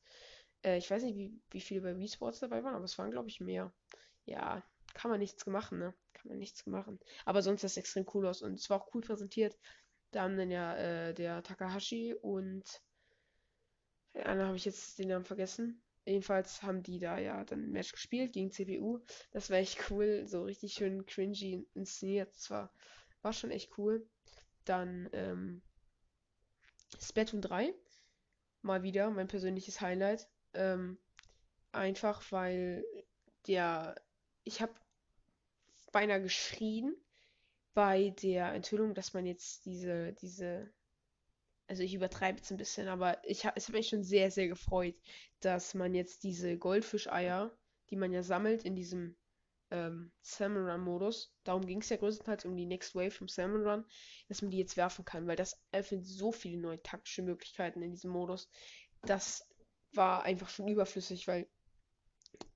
Äh, 0.64 0.78
ich 0.78 0.90
weiß 0.90 1.04
nicht, 1.04 1.18
wie, 1.18 1.40
wie 1.52 1.62
viele 1.62 1.82
bei 1.82 1.98
Wii 1.98 2.08
Sports 2.08 2.40
dabei 2.40 2.64
waren, 2.64 2.76
aber 2.76 2.86
es 2.86 2.98
waren, 2.98 3.12
glaube 3.12 3.30
ich, 3.30 3.42
mehr. 3.42 3.72
Ja, 4.26 4.64
kann 4.94 5.12
man 5.12 5.20
nichts 5.20 5.46
machen, 5.46 5.80
ne? 5.80 5.94
Kann 6.14 6.30
man 6.30 6.40
nichts 6.40 6.66
machen. 6.66 7.00
Aber 7.26 7.42
sonst 7.42 7.62
sah 7.62 7.68
es 7.68 7.78
extrem 7.78 8.06
cool 8.14 8.28
aus 8.28 8.42
und 8.42 8.56
es 8.56 8.70
war 8.70 8.82
auch 8.82 8.94
cool 8.94 9.02
präsentiert. 9.02 9.58
Da 10.14 10.22
haben 10.22 10.38
dann 10.38 10.52
ja 10.52 10.76
äh, 10.78 11.14
der 11.14 11.42
Takahashi 11.42 12.14
und 12.14 12.64
andere 14.14 14.48
habe 14.48 14.58
ich 14.58 14.66
jetzt 14.66 15.00
den 15.00 15.08
Namen 15.08 15.26
vergessen. 15.26 15.82
Jedenfalls 16.06 16.62
haben 16.62 16.84
die 16.84 17.00
da 17.00 17.18
ja 17.18 17.44
dann 17.44 17.64
ein 17.64 17.72
Match 17.72 17.92
gespielt 17.92 18.34
gegen 18.34 18.52
CPU. 18.52 19.00
Das 19.32 19.50
war 19.50 19.58
echt 19.58 19.90
cool, 19.90 20.28
so 20.28 20.44
richtig 20.44 20.74
schön 20.74 21.06
cringy 21.08 21.68
inszeniert. 21.74 22.32
Das 22.36 22.52
war, 22.52 22.72
war 23.24 23.34
schon 23.34 23.50
echt 23.50 23.76
cool. 23.78 24.08
Dann 24.66 25.10
ähm, 25.14 25.64
Splatoon 27.02 27.42
3. 27.42 27.74
Mal 28.62 28.84
wieder 28.84 29.10
mein 29.10 29.28
persönliches 29.28 29.82
Highlight. 29.82 30.30
Ähm, 30.54 31.00
einfach 31.72 32.32
weil 32.32 32.86
der. 33.48 33.96
Ich 34.44 34.62
habe 34.62 34.74
beinahe 35.92 36.22
geschrien, 36.22 36.96
bei 37.74 38.10
der 38.22 38.54
Enthüllung, 38.54 38.94
dass 38.94 39.14
man 39.14 39.26
jetzt 39.26 39.66
diese, 39.66 40.14
diese, 40.14 40.72
also 41.68 41.84
ich 41.84 41.94
übertreibe 41.94 42.38
jetzt 42.38 42.52
ein 42.52 42.58
bisschen, 42.58 42.88
aber 42.88 43.18
ich 43.28 43.46
habe, 43.46 43.58
es 43.58 43.68
hat 43.68 43.76
mich 43.76 43.88
schon 43.90 44.04
sehr, 44.04 44.32
sehr 44.32 44.48
gefreut, 44.48 44.96
dass 45.40 45.74
man 45.74 45.94
jetzt 45.94 46.24
diese 46.24 46.58
Goldfischeier, 46.58 47.56
die 47.90 47.96
man 47.96 48.12
ja 48.12 48.24
sammelt 48.24 48.64
in 48.64 48.76
diesem 48.76 49.16
ähm, 49.72 50.12
Salmon 50.22 50.70
Run 50.70 50.82
Modus, 50.82 51.34
darum 51.44 51.66
ging 51.66 51.82
es 51.82 51.90
ja 51.90 51.98
größtenteils 51.98 52.46
um 52.46 52.56
die 52.56 52.66
Next 52.66 52.94
Wave 52.96 53.12
vom 53.12 53.28
Salmon 53.28 53.66
Run, 53.68 53.86
dass 54.28 54.42
man 54.42 54.52
die 54.52 54.60
jetzt 54.60 54.78
werfen 54.78 55.04
kann, 55.04 55.28
weil 55.28 55.36
das 55.36 55.60
öffnet 55.72 56.06
so 56.06 56.32
viele 56.32 56.58
neue 56.58 56.82
taktische 56.84 57.24
Möglichkeiten 57.24 57.82
in 57.82 57.92
diesem 57.92 58.12
Modus. 58.12 58.50
Das 59.02 59.48
war 59.94 60.24
einfach 60.24 60.50
schon 60.50 60.68
überflüssig, 60.68 61.28
weil 61.28 61.48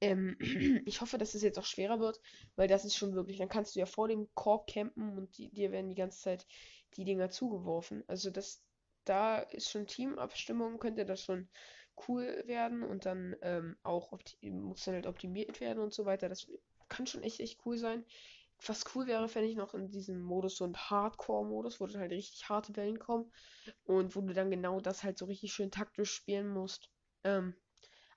ähm, 0.01 0.37
ich 0.85 1.01
hoffe, 1.01 1.17
dass 1.17 1.35
es 1.35 1.41
jetzt 1.41 1.59
auch 1.59 1.65
schwerer 1.65 1.99
wird, 1.99 2.21
weil 2.55 2.67
das 2.67 2.85
ist 2.85 2.95
schon 2.95 3.13
wirklich, 3.13 3.37
dann 3.37 3.49
kannst 3.49 3.75
du 3.75 3.79
ja 3.79 3.85
vor 3.85 4.07
dem 4.07 4.27
Korb 4.35 4.67
campen 4.67 5.17
und 5.17 5.37
die, 5.37 5.49
dir 5.49 5.71
werden 5.71 5.89
die 5.89 5.95
ganze 5.95 6.21
Zeit 6.21 6.45
die 6.95 7.05
Dinger 7.05 7.29
zugeworfen. 7.29 8.03
Also 8.07 8.29
das, 8.29 8.61
da 9.05 9.39
ist 9.39 9.69
schon 9.69 9.87
Teamabstimmung, 9.87 10.79
könnte 10.79 11.05
das 11.05 11.23
schon 11.23 11.49
cool 12.07 12.43
werden 12.45 12.83
und 12.83 13.05
dann 13.05 13.35
ähm, 13.41 13.77
auch 13.83 14.11
muss 14.41 14.83
dann 14.85 14.95
halt 14.95 15.07
optimiert 15.07 15.59
werden 15.59 15.79
und 15.79 15.93
so 15.93 16.05
weiter. 16.05 16.29
Das 16.29 16.47
kann 16.89 17.07
schon 17.07 17.23
echt, 17.23 17.39
echt 17.39 17.59
cool 17.65 17.77
sein. 17.77 18.05
Was 18.65 18.85
cool 18.95 19.05
wäre, 19.05 19.29
fände 19.29 19.49
ich 19.49 19.55
noch 19.55 19.75
in 19.75 19.89
diesem 19.89 20.21
Modus 20.21 20.57
so 20.57 20.65
ein 20.65 20.75
Hardcore-Modus, 20.75 21.79
wo 21.79 21.85
dann 21.85 22.01
halt 22.01 22.11
richtig 22.11 22.49
harte 22.49 22.75
Wellen 22.75 22.97
kommen 22.97 23.31
und 23.85 24.15
wo 24.15 24.21
du 24.21 24.33
dann 24.33 24.49
genau 24.49 24.79
das 24.79 25.03
halt 25.03 25.17
so 25.17 25.25
richtig 25.25 25.53
schön 25.53 25.69
taktisch 25.69 26.11
spielen 26.11 26.49
musst. 26.49 26.89
Ähm, 27.23 27.55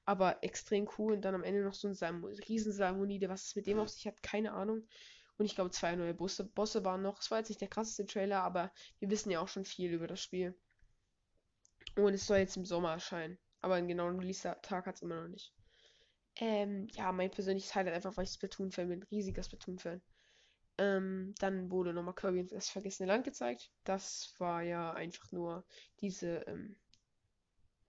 aber 0.05 0.43
extrem 0.43 0.89
cool. 0.99 1.15
Und 1.15 1.23
dann 1.23 1.35
am 1.35 1.45
Ende 1.45 1.63
noch 1.63 1.75
so 1.75 1.89
ein 1.89 2.25
Riesensalmonide. 2.49 3.29
Was 3.29 3.47
es 3.47 3.57
mit 3.57 3.67
dem 3.67 3.79
auf 3.79 3.89
sich 3.89 4.07
hat, 4.07 4.23
keine 4.23 4.53
Ahnung. 4.53 4.87
Und 5.39 5.47
ich 5.47 5.55
glaube, 5.55 5.71
zwei 5.71 5.97
neue 5.97 6.15
Bosse, 6.15 6.45
Bosse 6.45 6.85
waren 6.85 7.03
noch. 7.03 7.21
Es 7.21 7.31
war 7.31 7.39
jetzt 7.39 7.49
nicht 7.49 7.61
der 7.61 7.69
krasseste 7.69 8.05
Trailer, 8.07 8.43
aber 8.43 8.73
wir 8.99 9.11
wissen 9.11 9.31
ja 9.31 9.41
auch 9.41 9.49
schon 9.49 9.65
viel 9.65 9.93
über 9.93 10.07
das 10.07 10.21
Spiel. 10.21 10.55
Und 11.97 12.15
es 12.15 12.27
soll 12.27 12.39
jetzt 12.39 12.57
im 12.57 12.65
Sommer 12.65 12.93
erscheinen. 12.93 13.39
Aber 13.61 13.75
einen 13.75 13.89
genauen 13.89 14.19
Release-Tag 14.19 14.87
hat 14.87 14.97
es 14.97 15.03
immer 15.03 15.23
noch 15.23 15.29
nicht. 15.29 15.53
Ähm, 16.37 16.89
ja, 16.93 17.13
mein 17.13 17.31
persönliches 17.31 17.75
Highlight 17.75 17.95
einfach, 17.95 18.17
weil 18.17 18.25
ich 18.25 18.31
Splatoon-Fan 18.31 18.89
bin. 18.89 19.03
Riesiger 19.05 19.43
Splatoon-Fan. 19.43 20.01
Ähm, 20.79 21.35
dann 21.39 21.71
wurde 21.71 21.93
nochmal 21.93 22.15
Kirby 22.15 22.41
und 22.41 22.53
das 22.53 22.71
vergessene 22.71 23.09
Land 23.09 23.25
gezeigt. 23.25 23.71
Das 23.85 24.35
war 24.39 24.63
ja 24.63 24.93
einfach 24.93 25.31
nur 25.33 25.65
diese, 26.01 26.39
ähm, 26.47 26.77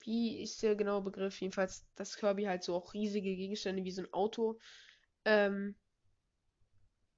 wie 0.05 0.41
ist 0.41 0.61
der 0.63 0.75
genaue 0.75 1.01
Begriff? 1.01 1.39
Jedenfalls, 1.41 1.85
dass 1.95 2.17
Kirby 2.17 2.43
halt 2.43 2.63
so 2.63 2.75
auch 2.75 2.93
riesige 2.93 3.35
Gegenstände 3.35 3.83
wie 3.83 3.91
so 3.91 4.01
ein 4.01 4.13
Auto 4.13 4.59
ähm, 5.25 5.75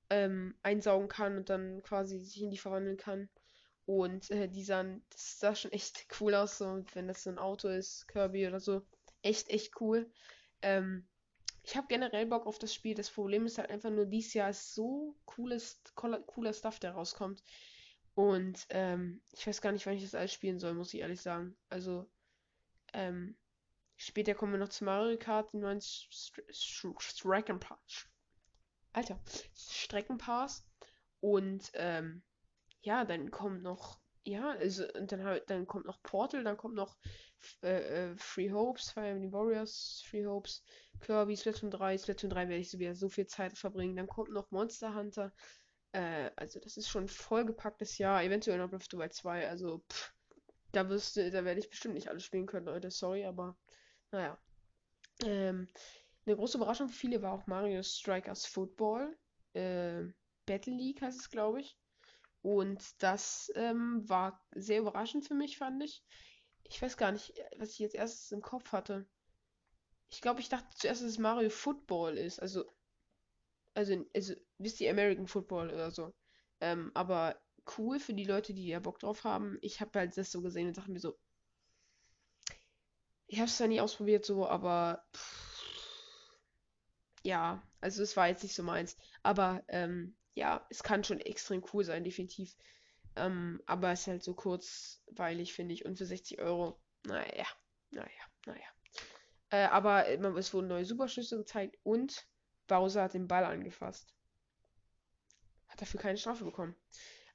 ähm, 0.09 0.55
einsaugen 0.63 1.07
kann 1.07 1.37
und 1.37 1.49
dann 1.49 1.81
quasi 1.83 2.19
sich 2.19 2.41
in 2.41 2.51
die 2.51 2.57
verwandeln 2.57 2.97
kann. 2.97 3.29
Und 3.85 4.31
äh, 4.31 4.47
die 4.47 4.63
sahen, 4.63 5.03
das 5.09 5.39
sah 5.39 5.55
schon 5.55 5.71
echt 5.71 6.05
cool 6.19 6.33
aus, 6.35 6.57
so, 6.57 6.83
wenn 6.93 7.07
das 7.07 7.23
so 7.23 7.29
ein 7.29 7.39
Auto 7.39 7.67
ist, 7.67 8.07
Kirby 8.07 8.47
oder 8.47 8.59
so. 8.59 8.81
Echt, 9.21 9.49
echt 9.49 9.79
cool. 9.81 10.09
Ähm, 10.61 11.07
ich 11.63 11.75
habe 11.75 11.87
generell 11.87 12.25
Bock 12.25 12.45
auf 12.45 12.59
das 12.59 12.73
Spiel. 12.73 12.95
Das 12.95 13.09
Problem 13.09 13.45
ist 13.45 13.57
halt 13.57 13.69
einfach 13.69 13.89
nur, 13.89 14.05
dieses 14.05 14.33
Jahr 14.33 14.49
ist 14.49 14.73
so 14.73 15.15
cooles, 15.25 15.81
cooler 15.95 16.53
Stuff, 16.53 16.79
der 16.79 16.91
rauskommt. 16.91 17.41
Und 18.15 18.65
ähm, 18.69 19.21
ich 19.31 19.47
weiß 19.47 19.61
gar 19.61 19.71
nicht, 19.71 19.85
wann 19.85 19.95
ich 19.95 20.03
das 20.03 20.15
alles 20.15 20.33
spielen 20.33 20.59
soll, 20.59 20.73
muss 20.73 20.93
ich 20.93 20.99
ehrlich 20.99 21.21
sagen. 21.21 21.55
Also, 21.69 22.07
ähm, 22.93 23.35
später 23.97 24.35
kommen 24.35 24.53
wir 24.53 24.59
noch 24.59 24.69
zu 24.69 24.85
Mario 24.85 25.17
Kart, 25.17 25.53
den 25.53 25.61
neuen 25.61 25.81
Streckenpass. 25.81 28.07
Alter, 28.93 29.19
Streckenpass. 29.55 30.65
Und 31.19 31.71
ähm, 31.73 32.23
ja, 32.81 33.05
dann 33.05 33.31
kommt 33.31 33.63
noch, 33.63 33.99
ja, 34.23 34.51
also, 34.51 34.85
und 34.93 35.11
dann, 35.11 35.39
dann 35.47 35.67
kommt 35.67 35.85
noch 35.85 36.01
Portal, 36.03 36.43
dann 36.43 36.57
kommt 36.57 36.75
noch 36.75 36.97
äh, 37.61 38.11
äh, 38.11 38.17
Free 38.17 38.51
Hopes, 38.51 38.91
Fire 38.91 39.07
Emblem 39.07 39.31
Warriors, 39.31 40.03
Free 40.05 40.25
Hopes, 40.25 40.63
Kirby, 40.99 41.35
Splatoon 41.35 41.71
3, 41.71 41.97
Splatoon 41.97 42.29
3 42.29 42.49
werde 42.49 42.61
ich 42.61 42.71
so 42.71 42.79
wieder 42.79 42.95
so 42.95 43.09
viel 43.09 43.27
Zeit 43.27 43.57
verbringen. 43.57 43.95
Dann 43.95 44.07
kommt 44.07 44.31
noch 44.31 44.51
Monster 44.51 44.95
Hunter. 44.95 45.33
Äh, 45.91 46.31
also 46.35 46.59
das 46.59 46.77
ist 46.77 46.89
schon 46.89 47.05
ein 47.05 47.09
vollgepacktes 47.09 47.97
Jahr. 47.97 48.23
Eventuell 48.23 48.57
noch 48.57 48.69
Breath 48.69 48.81
of 48.81 48.87
the 48.91 48.97
Wild 48.97 49.13
2. 49.13 49.49
Also, 49.49 49.83
pff, 49.91 50.13
da 50.73 50.89
wirst 50.89 51.17
da 51.17 51.45
werde 51.45 51.59
ich 51.59 51.69
bestimmt 51.69 51.93
nicht 51.93 52.09
alles 52.09 52.25
spielen 52.25 52.45
können, 52.45 52.65
Leute. 52.65 52.91
Sorry, 52.91 53.25
aber 53.25 53.57
naja. 54.11 54.37
Ähm, 55.23 55.67
eine 56.25 56.35
große 56.35 56.57
Überraschung 56.57 56.89
für 56.89 56.95
viele 56.95 57.21
war 57.21 57.33
auch 57.33 57.47
Mario 57.47 57.81
Strikers 57.83 58.45
Football. 58.45 59.17
Äh, 59.53 60.03
Battle 60.45 60.73
League 60.73 61.01
heißt 61.01 61.19
es, 61.19 61.29
glaube 61.29 61.61
ich. 61.61 61.77
Und 62.41 63.01
das 63.01 63.51
ähm, 63.55 64.07
war 64.09 64.45
sehr 64.53 64.79
überraschend 64.79 65.25
für 65.25 65.35
mich, 65.35 65.57
fand 65.57 65.81
ich. 65.83 66.03
Ich 66.63 66.81
weiß 66.81 66.97
gar 66.97 67.11
nicht, 67.11 67.33
was 67.57 67.71
ich 67.71 67.79
jetzt 67.79 67.95
erstes 67.95 68.31
im 68.31 68.41
Kopf 68.41 68.71
hatte. 68.71 69.05
Ich 70.09 70.21
glaube, 70.21 70.41
ich 70.41 70.49
dachte 70.49 70.67
zuerst, 70.75 71.01
dass 71.01 71.09
es 71.09 71.17
Mario 71.17 71.49
Football 71.49 72.17
ist. 72.17 72.39
Also, 72.39 72.65
also, 73.73 74.05
also, 74.13 74.33
wisst 74.57 74.81
ihr, 74.81 74.91
American 74.91 75.27
Football 75.27 75.69
oder 75.69 75.91
so. 75.91 76.13
Ähm, 76.61 76.91
aber 76.93 77.39
cool 77.77 77.99
für 77.99 78.13
die 78.13 78.25
Leute, 78.25 78.53
die 78.53 78.67
ja 78.67 78.79
Bock 78.79 78.99
drauf 78.99 79.23
haben. 79.23 79.57
Ich 79.61 79.81
habe 79.81 79.99
halt 79.99 80.17
das 80.17 80.31
so 80.31 80.41
gesehen 80.41 80.67
und 80.67 80.77
dachte 80.77 80.91
mir 80.91 80.99
so, 80.99 81.17
ich 83.27 83.39
habe 83.39 83.47
es 83.47 83.57
zwar 83.57 83.67
nie 83.67 83.81
ausprobiert 83.81 84.25
so, 84.25 84.47
aber 84.47 85.03
pff, 85.15 85.53
ja, 87.23 87.63
also 87.79 88.03
es 88.03 88.15
war 88.15 88.27
jetzt 88.27 88.43
nicht 88.43 88.55
so 88.55 88.63
meins. 88.63 88.97
Aber 89.23 89.63
ähm, 89.69 90.15
ja, 90.35 90.65
es 90.69 90.83
kann 90.83 91.03
schon 91.03 91.19
extrem 91.19 91.63
cool 91.73 91.83
sein, 91.83 92.03
definitiv. 92.03 92.55
Ähm, 93.15 93.61
aber 93.65 93.91
es 93.91 94.01
ist 94.01 94.07
halt 94.07 94.23
so 94.23 94.33
kurzweilig, 94.33 95.53
finde 95.53 95.73
ich. 95.73 95.85
Und 95.85 95.97
für 95.97 96.05
60 96.05 96.39
Euro, 96.39 96.79
naja, 97.05 97.45
naja, 97.91 98.09
naja. 98.45 98.67
Äh, 99.49 99.65
aber 99.65 100.07
es 100.37 100.53
wurden 100.53 100.67
neue 100.67 100.85
Superschüsse 100.85 101.37
gezeigt 101.37 101.77
und 101.83 102.27
Bowser 102.67 103.03
hat 103.03 103.13
den 103.13 103.27
Ball 103.27 103.45
angefasst. 103.45 104.13
Hat 105.67 105.81
dafür 105.81 105.99
keine 105.99 106.17
Strafe 106.17 106.43
bekommen. 106.43 106.75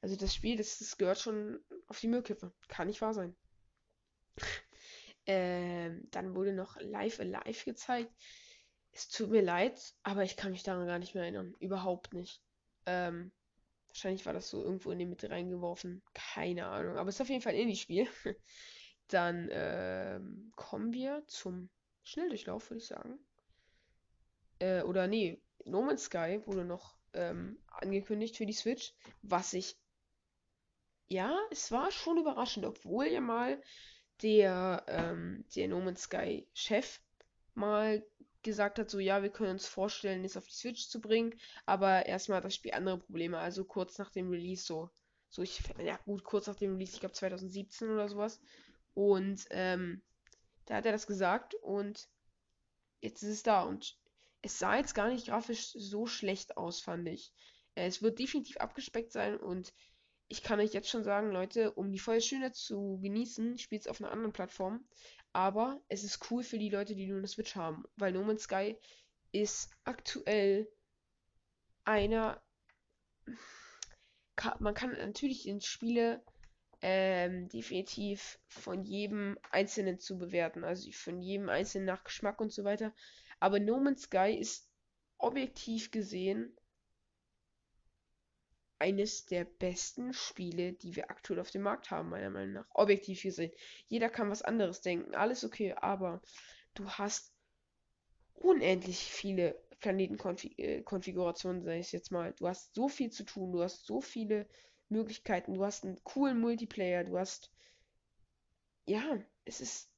Also 0.01 0.17
das 0.17 0.35
Spiel, 0.35 0.57
das, 0.57 0.79
das 0.79 0.97
gehört 0.97 1.19
schon 1.19 1.61
auf 1.89 2.01
die 2.01 2.09
Müllkippe. 2.09 2.53
Kann 2.69 2.87
nicht 2.87 3.01
wahr 3.01 3.15
sein. 3.15 3.37
ähm, 5.27 6.07
dann 6.11 6.35
wurde 6.35 6.53
noch 6.53 6.77
Live 6.81 7.21
Alive 7.21 7.65
gezeigt. 7.65 8.13
Es 8.93 9.09
tut 9.09 9.31
mir 9.31 9.43
leid, 9.43 9.95
aber 10.03 10.23
ich 10.23 10.37
kann 10.37 10.53
mich 10.53 10.63
daran 10.63 10.87
gar 10.87 10.99
nicht 10.99 11.15
mehr 11.15 11.25
erinnern. 11.25 11.55
Überhaupt 11.61 12.13
nicht. 12.15 12.43
Ähm, 12.87 13.33
wahrscheinlich 13.89 14.27
war 14.27 14.33
das 14.33 14.49
so 14.49 14.63
irgendwo 14.63 14.91
in 14.91 14.99
die 14.99 15.07
Mitte 15.07 15.31
reingeworfen. 15.31 16.03
Keine 16.15 16.67
Ahnung. 16.67 16.97
Aber 16.97 17.09
es 17.09 17.17
ist 17.17 17.21
auf 17.21 17.29
jeden 17.29 17.43
Fall 17.43 17.53
ein 17.55 17.61
Indie-Spiel. 17.61 18.09
Dann 19.09 19.49
ähm, 19.51 20.53
kommen 20.57 20.93
wir 20.93 21.25
zum 21.27 21.71
Schnelldurchlauf, 22.05 22.71
würde 22.71 22.81
ich 22.81 22.87
sagen. 22.87 23.19
Äh, 24.59 24.83
oder 24.83 25.07
nee, 25.07 25.41
No 25.65 25.83
Man's 25.83 26.05
Sky 26.05 26.41
wurde 26.45 26.65
noch 26.65 26.97
ähm, 27.13 27.59
angekündigt 27.69 28.37
für 28.37 28.47
die 28.47 28.53
Switch. 28.53 28.95
Was 29.23 29.53
ich. 29.53 29.77
Ja, 31.09 31.39
es 31.51 31.71
war 31.73 31.91
schon 31.91 32.19
überraschend, 32.19 32.67
obwohl 32.67 33.07
ja 33.07 33.21
mal 33.21 33.63
der, 34.23 34.85
ähm, 34.89 35.45
der 35.55 35.69
No 35.69 35.81
Man's 35.81 36.03
Sky 36.03 36.47
Chef 36.53 37.01
mal 37.55 38.05
gesagt 38.43 38.79
hat, 38.79 38.91
so 38.91 38.99
ja, 38.99 39.23
wir 39.23 39.31
können 39.31 39.53
uns 39.53 39.67
vorstellen, 39.67 40.25
es 40.25 40.37
auf 40.37 40.47
die 40.47 40.55
Switch 40.55 40.89
zu 40.89 41.01
bringen, 41.01 41.35
aber 41.67 42.07
erstmal 42.07 42.39
hat 42.39 42.45
das 42.45 42.55
Spiel 42.55 42.73
andere 42.73 42.99
Probleme, 42.99 43.39
also 43.39 43.65
kurz 43.65 43.99
nach 43.99 44.11
dem 44.11 44.31
Release 44.31 44.65
so. 44.65 44.91
So, 45.31 45.43
ich, 45.43 45.61
ja 45.79 45.99
gut, 46.05 46.25
kurz 46.25 46.47
nach 46.47 46.57
dem 46.57 46.73
Release, 46.73 46.95
ich 46.95 47.01
glaube 47.01 47.15
2017 47.15 47.91
oder 47.91 48.09
sowas. 48.09 48.41
Und 48.95 49.45
ähm, 49.51 50.03
da 50.67 50.77
hat 50.77 50.87
er 50.87 50.93
das 50.93 51.07
gesagt 51.07 51.55
und 51.57 52.09
jetzt 53.01 53.23
ist 53.23 53.31
es 53.31 53.43
da 53.43 53.63
und 53.63 53.99
es 54.43 54.59
sah 54.59 54.77
jetzt 54.77 54.95
gar 54.95 55.09
nicht 55.09 55.27
grafisch 55.27 55.73
so 55.73 56.07
schlecht 56.07 56.57
aus, 56.57 56.81
fand 56.81 57.09
ich. 57.09 57.33
Äh, 57.75 57.87
es 57.87 58.03
wird 58.03 58.19
definitiv 58.19 58.59
abgespeckt 58.59 59.13
sein 59.13 59.37
und 59.37 59.73
ich 60.29 60.43
kann 60.43 60.61
euch 60.61 60.75
jetzt 60.75 60.91
schon 60.91 61.05
sagen, 61.05 61.31
Leute, 61.31 61.73
um 61.73 61.91
die 61.91 61.99
Schönheit 61.99 62.55
zu 62.55 62.99
genießen, 63.03 63.59
spielt 63.59 63.83
es 63.83 63.89
auf 63.89 64.01
einer 64.01 64.11
anderen 64.11 64.33
Plattform. 64.33 64.87
Aber 65.33 65.81
es 65.89 66.05
ist 66.05 66.31
cool 66.31 66.43
für 66.43 66.59
die 66.59 66.71
Leute, 66.71 66.95
die 66.95 67.07
nur 67.07 67.19
eine 67.19 67.27
Switch 67.27 67.57
haben. 67.57 67.85
Weil 67.97 68.13
No 68.13 68.23
Man's 68.23 68.43
Sky 68.43 68.77
ist 69.33 69.71
aktuell 69.85 70.69
einer. 71.85 72.43
Man 74.59 74.75
kann 74.75 74.93
natürlich 74.93 75.49
in 75.49 75.61
Spiele 75.61 76.23
ähm, 76.81 77.49
definitiv 77.49 78.39
von 78.47 78.85
jedem 78.85 79.39
Einzelnen 79.51 79.99
zu 79.99 80.19
bewerten. 80.19 80.63
Also 80.63 80.91
von 80.93 81.23
jedem 81.23 81.49
Einzelnen 81.49 81.87
nach 81.87 82.05
Geschmack 82.05 82.41
und 82.41 82.53
so 82.53 82.65
weiter. 82.65 82.95
Aber 83.41 83.61
No 83.61 83.81
Man's 83.81 84.03
Sky 84.03 84.37
ist 84.39 84.69
objektiv 85.17 85.91
gesehen 85.91 86.58
eines 88.79 89.27
der 89.27 89.45
besten 89.45 90.13
Spiele, 90.13 90.73
die 90.73 90.97
wir 90.97 91.11
aktuell 91.11 91.41
auf 91.41 91.51
dem 91.51 91.63
Markt 91.63 91.91
haben, 91.91 92.11
meiner 92.11 92.31
Meinung 92.31 92.55
nach. 92.55 92.67
Objektiv 92.75 93.23
gesehen. 93.23 93.53
Jeder 93.87 94.09
kann 94.09 94.31
was 94.31 94.43
anderes 94.43 94.81
denken, 94.81 95.15
alles 95.15 95.45
okay, 95.45 95.75
aber 95.75 96.23
du 96.75 96.89
hast 96.89 97.33
unendlich 98.35 98.99
viele 98.99 99.61
Planetenkonfigurationen, 99.81 101.63
sag 101.63 101.75
ich 101.75 101.93
jetzt 101.93 102.11
mal. 102.11 102.33
Du 102.35 102.49
hast 102.49 102.75
so 102.75 102.89
viel 102.89 103.11
zu 103.11 103.25
tun, 103.25 103.53
du 103.53 103.63
hast 103.63 103.87
so 103.87 104.01
viele 104.01 104.47
Möglichkeiten, 104.89 105.55
du 105.55 105.65
hast 105.65 105.85
einen 105.85 106.03
coolen 106.05 106.41
Multiplayer, 106.41 107.05
du 107.05 107.19
hast. 107.19 107.53
Ja, 108.87 109.19
es 109.45 109.61
ist. 109.61 109.91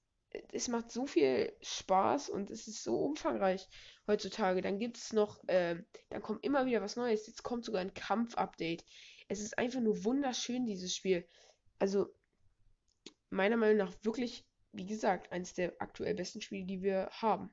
Es 0.53 0.69
macht 0.69 0.91
so 0.91 1.07
viel 1.07 1.53
Spaß 1.61 2.31
und 2.31 2.51
es 2.51 2.69
ist 2.69 2.85
so 2.85 2.97
umfangreich 2.97 3.69
heutzutage. 4.07 4.61
Dann 4.61 4.79
gibt 4.79 4.97
es 4.97 5.13
noch, 5.13 5.43
äh, 5.49 5.83
dann 6.09 6.23
kommt 6.23 6.45
immer 6.45 6.67
wieder 6.67 6.81
was 6.83 6.97
Neues. 6.97 7.27
Jetzt 7.27 7.43
kommt 7.43 7.65
sogar 7.65 7.81
ein 7.81 7.95
Kampf-Update. 7.95 8.85
Es 9.29 9.41
ist 9.41 9.59
einfach 9.59 9.81
nur 9.81 10.05
wunderschön, 10.05 10.67
dieses 10.67 10.95
Spiel. 10.95 11.27
Also, 11.79 12.15
meiner 13.31 13.57
Meinung 13.57 13.79
nach 13.79 13.95
wirklich, 14.03 14.45
wie 14.73 14.87
gesagt, 14.87 15.33
eines 15.33 15.55
der 15.55 15.75
aktuell 15.81 16.15
besten 16.15 16.41
Spiele, 16.41 16.67
die 16.67 16.83
wir 16.83 17.09
haben. 17.13 17.53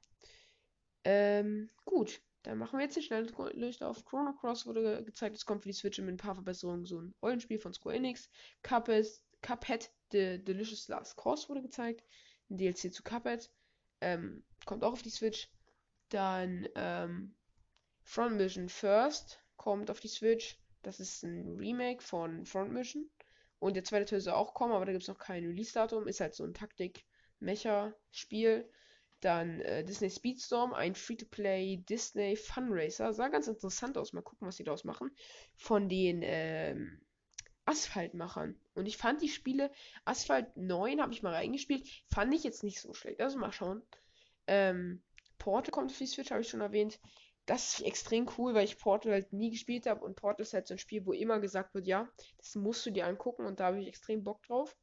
Ähm, 1.03 1.69
gut. 1.85 2.21
Dann 2.43 2.59
machen 2.59 2.79
wir 2.79 2.85
jetzt 2.85 2.95
den 2.95 3.03
Schnelldurchlauf. 3.03 4.05
Chrono 4.05 4.33
Cross 4.33 4.65
wurde 4.65 5.03
gezeigt. 5.03 5.35
Es 5.35 5.45
kommt 5.45 5.63
für 5.63 5.69
die 5.69 5.73
Switch 5.73 5.99
mit 5.99 6.07
ein 6.07 6.17
paar 6.17 6.35
Verbesserungen. 6.35 6.85
So 6.85 7.01
ein 7.01 7.13
Rollenspiel 7.21 7.59
von 7.59 7.73
Square 7.73 7.95
Enix. 7.95 8.29
Cuphead, 8.61 9.05
Cuphead 9.41 9.91
The 10.11 10.41
Delicious 10.41 10.87
Last 10.87 11.17
Course 11.17 11.49
wurde 11.49 11.61
gezeigt. 11.61 12.05
Ein 12.49 12.57
DLC 12.57 12.93
zu 12.93 13.03
Cuphead. 13.03 13.49
Ähm, 14.01 14.43
kommt 14.65 14.83
auch 14.83 14.93
auf 14.93 15.01
die 15.01 15.09
Switch. 15.09 15.49
Dann 16.09 16.67
ähm, 16.75 17.35
Front 18.03 18.37
Mission 18.37 18.69
First 18.69 19.41
kommt 19.57 19.91
auf 19.91 19.99
die 19.99 20.07
Switch. 20.07 20.57
Das 20.83 20.99
ist 20.99 21.23
ein 21.23 21.57
Remake 21.57 22.01
von 22.01 22.45
Front 22.45 22.71
Mission. 22.71 23.09
Und 23.59 23.75
der 23.75 23.83
zweite 23.83 24.05
Teil 24.05 24.21
soll 24.21 24.33
auch 24.33 24.53
kommen, 24.53 24.73
aber 24.73 24.85
da 24.85 24.91
gibt 24.91 25.01
es 25.01 25.09
noch 25.09 25.17
kein 25.17 25.45
Release-Datum. 25.45 26.07
Ist 26.07 26.21
halt 26.21 26.35
so 26.35 26.43
ein 26.43 26.53
Taktik-Mecha-Spiel. 26.53 28.69
Dann 29.19 29.61
äh, 29.61 29.83
Disney 29.83 30.11
Speedstorm, 30.11 30.73
ein 30.73 30.93
Free-to-Play 30.93 31.77
Disney 31.77 32.35
Funracer. 32.35 33.13
Sah 33.13 33.29
ganz 33.29 33.47
interessant 33.47 33.97
aus. 33.97 34.13
Mal 34.13 34.21
gucken, 34.21 34.47
was 34.47 34.57
sie 34.57 34.63
daraus 34.63 34.83
machen. 34.83 35.09
Von 35.55 35.89
den 35.89 36.21
ähm, 36.21 37.01
Asphaltmachern. 37.65 38.59
Und 38.77 38.85
ich 38.85 38.97
fand 38.97 39.21
die 39.21 39.29
Spiele, 39.29 39.71
Asphalt 40.05 40.55
9 40.55 41.01
habe 41.01 41.13
ich 41.13 41.23
mal 41.23 41.33
reingespielt, 41.33 41.87
fand 42.11 42.33
ich 42.33 42.43
jetzt 42.43 42.63
nicht 42.63 42.79
so 42.79 42.93
schlecht. 42.93 43.19
Also 43.21 43.37
mal 43.39 43.51
schauen. 43.51 43.81
Ähm, 44.47 45.03
Porte 45.39 45.71
kommt 45.71 45.91
für 45.91 46.03
die 46.03 46.09
Switch, 46.09 46.31
habe 46.31 46.41
ich 46.41 46.49
schon 46.49 46.61
erwähnt. 46.61 46.99
das 47.47 47.79
ist 47.79 47.85
extrem 47.85 48.29
cool, 48.37 48.53
weil 48.53 48.65
ich 48.65 48.77
Portal 48.77 49.13
halt 49.13 49.31
nie 49.31 49.49
gespielt 49.51 49.85
habe 49.87 50.03
und 50.03 50.15
Portal 50.15 50.41
ist 50.43 50.53
halt 50.53 50.67
so 50.67 50.73
ein 50.73 50.79
Spiel, 50.79 51.05
wo 51.05 51.13
immer 51.13 51.39
gesagt 51.39 51.73
wird, 51.73 51.87
ja, 51.87 52.09
das 52.37 52.55
musst 52.55 52.85
du 52.85 52.91
dir 52.91 53.07
angucken 53.07 53.45
und 53.45 53.59
da 53.59 53.67
habe 53.67 53.79
ich 53.79 53.87
extrem 53.87 54.23
Bock 54.23 54.43
drauf. 54.43 54.75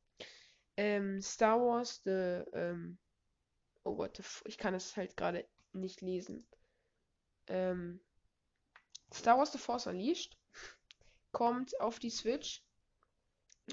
Ähm, 0.77 1.21
Star 1.21 1.61
Wars, 1.61 2.01
the, 2.05 2.43
ähm, 2.55 2.99
oh 3.85 3.99
what 3.99 4.17
the 4.17 4.23
ich 4.47 4.57
kann 4.59 4.75
es 4.75 4.97
halt 4.97 5.17
gerade 5.17 5.47
nicht 5.73 6.01
lesen. 6.01 6.47
Ähm, 7.49 8.01
Star 9.13 9.39
Wars 9.39 9.53
The 9.53 9.59
Force 9.59 9.87
Unleashed 9.87 10.37
kommt 11.33 11.79
auf 11.81 11.99
die 11.99 12.11
Switch. 12.11 12.64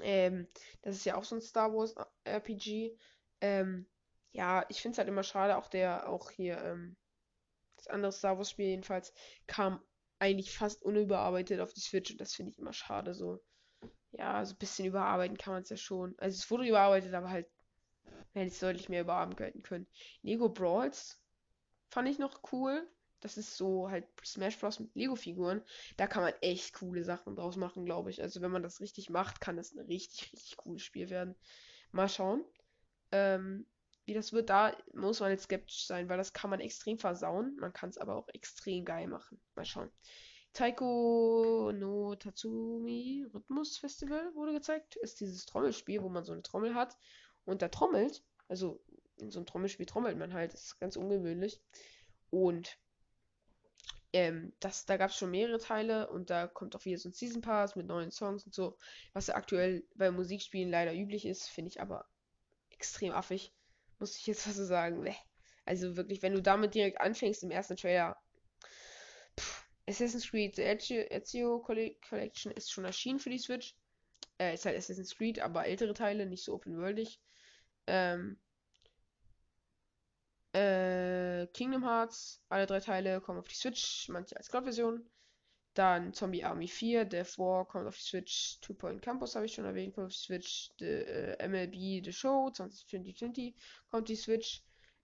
Ähm, 0.02 0.48
das 0.82 0.96
ist 0.96 1.06
ja 1.06 1.16
auch 1.16 1.24
so 1.24 1.36
ein 1.36 1.42
Star 1.42 1.74
Wars 1.74 1.96
RPG. 2.24 2.98
Ähm, 3.42 3.86
ja, 4.32 4.66
ich 4.70 4.82
finde 4.82 4.94
es 4.94 4.98
halt 4.98 5.10
immer 5.10 5.24
schade, 5.24 5.58
auch 5.58 5.68
der, 5.68 6.08
auch 6.08 6.32
hier, 6.32 6.58
ähm, 6.64 6.96
das 7.78 7.88
andere 7.88 8.12
Star 8.12 8.38
Wars 8.38 8.50
Spiel 8.52 8.68
jedenfalls, 8.68 9.14
kam 9.48 9.82
eigentlich 10.20 10.56
fast 10.56 10.84
unüberarbeitet 10.84 11.60
auf 11.60 11.74
die 11.74 11.82
Switch 11.82 12.12
und 12.12 12.22
das 12.22 12.34
finde 12.34 12.52
ich 12.52 12.60
immer 12.60 12.74
schade 12.74 13.14
so. 13.14 13.42
Ja, 14.12 14.44
so 14.46 14.54
ein 14.54 14.58
bisschen 14.58 14.86
überarbeiten 14.86 15.38
kann 15.38 15.54
man 15.54 15.64
es 15.64 15.70
ja 15.70 15.78
schon. 15.78 16.16
Also 16.18 16.36
es 16.36 16.52
wurde 16.52 16.68
überarbeitet, 16.68 17.14
aber 17.14 17.30
halt 17.30 17.48
hätte 18.34 18.48
es 18.48 18.60
deutlich 18.60 18.90
mehr 18.90 19.02
überarbeiten 19.02 19.64
können. 19.64 19.88
Lego 20.22 20.50
Brawls 20.50 21.22
fand 21.90 22.08
ich 22.08 22.20
noch 22.20 22.42
cool. 22.52 22.88
Das 23.22 23.38
ist 23.38 23.56
so 23.56 23.90
halt 23.90 24.06
Smash 24.26 24.60
Bros. 24.60 24.80
mit 24.80 24.96
Lego-Figuren. 24.96 25.62
Da 25.98 26.08
kann 26.08 26.24
man 26.24 26.34
echt 26.42 26.74
coole 26.74 27.04
Sachen 27.04 27.36
draus 27.36 27.56
machen, 27.56 27.86
glaube 27.86 28.10
ich. 28.10 28.22
Also 28.22 28.42
wenn 28.42 28.52
man 28.52 28.64
das 28.64 28.82
richtig 28.82 29.10
macht, 29.10 29.40
kann 29.40 29.58
das 29.58 29.74
ein 29.74 29.80
richtig, 29.80 30.34
richtig 30.34 30.58
cooles 30.58 30.82
Spiel 30.82 31.10
werden. 31.10 31.36
Mal 31.92 32.10
schauen. 32.10 32.44
Ähm, 33.12 33.66
wie 34.06 34.14
das 34.14 34.34
wird, 34.34 34.50
da 34.50 34.76
muss 34.94 35.20
man 35.20 35.32
jetzt 35.32 35.44
skeptisch 35.44 35.86
sein, 35.86 36.10
weil 36.10 36.18
das 36.18 36.34
kann 36.34 36.50
man 36.50 36.60
extrem 36.60 36.98
versauen. 36.98 37.56
Man 37.58 37.74
kann 37.74 37.90
es 37.90 37.98
aber 37.98 38.16
auch 38.16 38.28
extrem 38.30 38.84
geil 38.84 39.08
machen. 39.08 39.40
Mal 39.56 39.66
schauen. 39.66 39.92
Taiko 40.54 41.72
no 41.74 42.16
Tatsumi 42.16 43.26
Rhythmus 43.34 43.78
Festival 43.78 44.34
wurde 44.36 44.54
gezeigt. 44.54 44.96
Ist 44.98 45.22
dieses 45.22 45.46
Trommelspiel, 45.46 46.02
wo 46.02 46.10
man 46.10 46.26
so 46.26 46.34
eine 46.34 46.42
Trommel 46.42 46.76
hat 46.76 46.98
und 47.46 47.62
da 47.62 47.70
trommelt. 47.70 48.24
Also 48.48 48.84
in 49.18 49.32
so 49.32 49.40
einem 49.40 49.46
Trommelspiel 49.46 49.86
trommelt 49.86 50.18
man 50.18 50.34
halt. 50.34 50.54
Das 50.54 50.64
ist 50.64 50.80
ganz 50.80 50.98
ungewöhnlich. 50.98 51.62
Und 52.32 52.78
ähm, 54.14 54.54
das, 54.60 54.86
da 54.86 54.98
gab 54.98 55.12
es 55.12 55.18
schon 55.18 55.32
mehrere 55.32 55.60
Teile 55.60 56.10
und 56.10 56.30
da 56.30 56.48
kommt 56.48 56.76
auch 56.76 56.86
wieder 56.86 56.98
so 56.98 57.10
ein 57.10 57.14
Season 57.14 57.42
Pass 57.42 57.76
mit 57.76 57.88
neuen 57.88 58.12
Songs 58.12 58.46
und 58.46 58.54
so, 58.54 58.78
was 59.14 59.28
ja 59.28 59.36
aktuell 59.36 59.84
bei 59.96 60.12
Musikspielen 60.12 60.70
leider 60.70 60.94
üblich 60.94 61.26
ist, 61.26 61.48
finde 61.48 61.70
ich 61.70 61.82
aber 61.82 62.06
extrem 62.70 63.14
affig. 63.14 63.54
Muss 64.00 64.18
ich 64.18 64.28
jetzt 64.28 64.48
was 64.48 64.56
so 64.56 64.66
sagen. 64.66 65.08
Also 65.66 65.96
wirklich, 65.96 66.22
wenn 66.22 66.34
du 66.34 66.42
damit 66.42 66.74
direkt 66.74 67.00
anfängst 67.00 67.44
im 67.44 67.52
ersten 67.52 67.78
Trailer. 67.78 68.18
Pff, 69.40 69.68
Assassin's 69.88 70.30
Creed 70.30 70.56
The 70.56 70.64
Ezio, 70.64 71.60
Collection 71.60 72.52
ist 72.52 72.72
schon 72.72 72.86
erschienen 72.86 73.20
für 73.20 73.30
die 73.30 73.40
Switch. 73.40 73.76
Äh, 74.40 74.56
ist 74.56 74.66
halt 74.66 74.78
Assassin's 74.78 75.16
Creed, 75.16 75.40
aber 75.40 75.68
ältere 75.68 75.94
Teile, 75.94 76.26
nicht 76.26 76.44
so 76.44 76.54
open-worldig. 76.54 77.20
Ähm, 77.88 78.40
äh, 80.54 81.48
Kingdom 81.54 81.84
Hearts, 81.84 82.42
alle 82.50 82.66
drei 82.66 82.80
Teile 82.80 83.22
kommen 83.22 83.40
auf 83.40 83.48
die 83.48 83.56
Switch, 83.56 84.08
manche 84.10 84.36
als 84.38 84.50
Cloud-Version. 84.50 85.06
Dann 85.74 86.14
Zombie 86.14 86.44
Army 86.44 86.68
4, 86.68 87.06
Death 87.06 87.38
War 87.38 87.66
kommt 87.66 87.88
auf 87.88 87.96
die 87.96 88.04
Switch, 88.04 88.60
Two 88.60 88.74
Point 88.74 89.02
Campus 89.02 89.36
habe 89.36 89.46
ich 89.46 89.54
schon 89.54 89.64
erwähnt, 89.64 89.96
kommt 89.96 90.08
auf 90.08 90.14
die 90.14 90.20
Switch, 90.20 90.70
The, 90.80 90.86
äh, 90.86 91.48
MLB 91.48 92.04
The 92.04 92.12
Show 92.12 92.50
2020 92.52 93.56
kommt 93.90 94.10
die 94.10 94.16
Switch, 94.18 94.62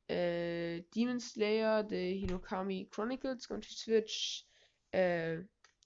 äh, 0.10 0.82
Demon 0.94 1.22
Slayer, 1.22 1.88
The 1.88 2.20
Hinokami 2.20 2.90
Chronicles 2.92 3.48
kommt 3.48 3.64
auf 3.64 3.70
die 3.70 3.78
Switch, 3.78 4.46
äh, 4.92 5.44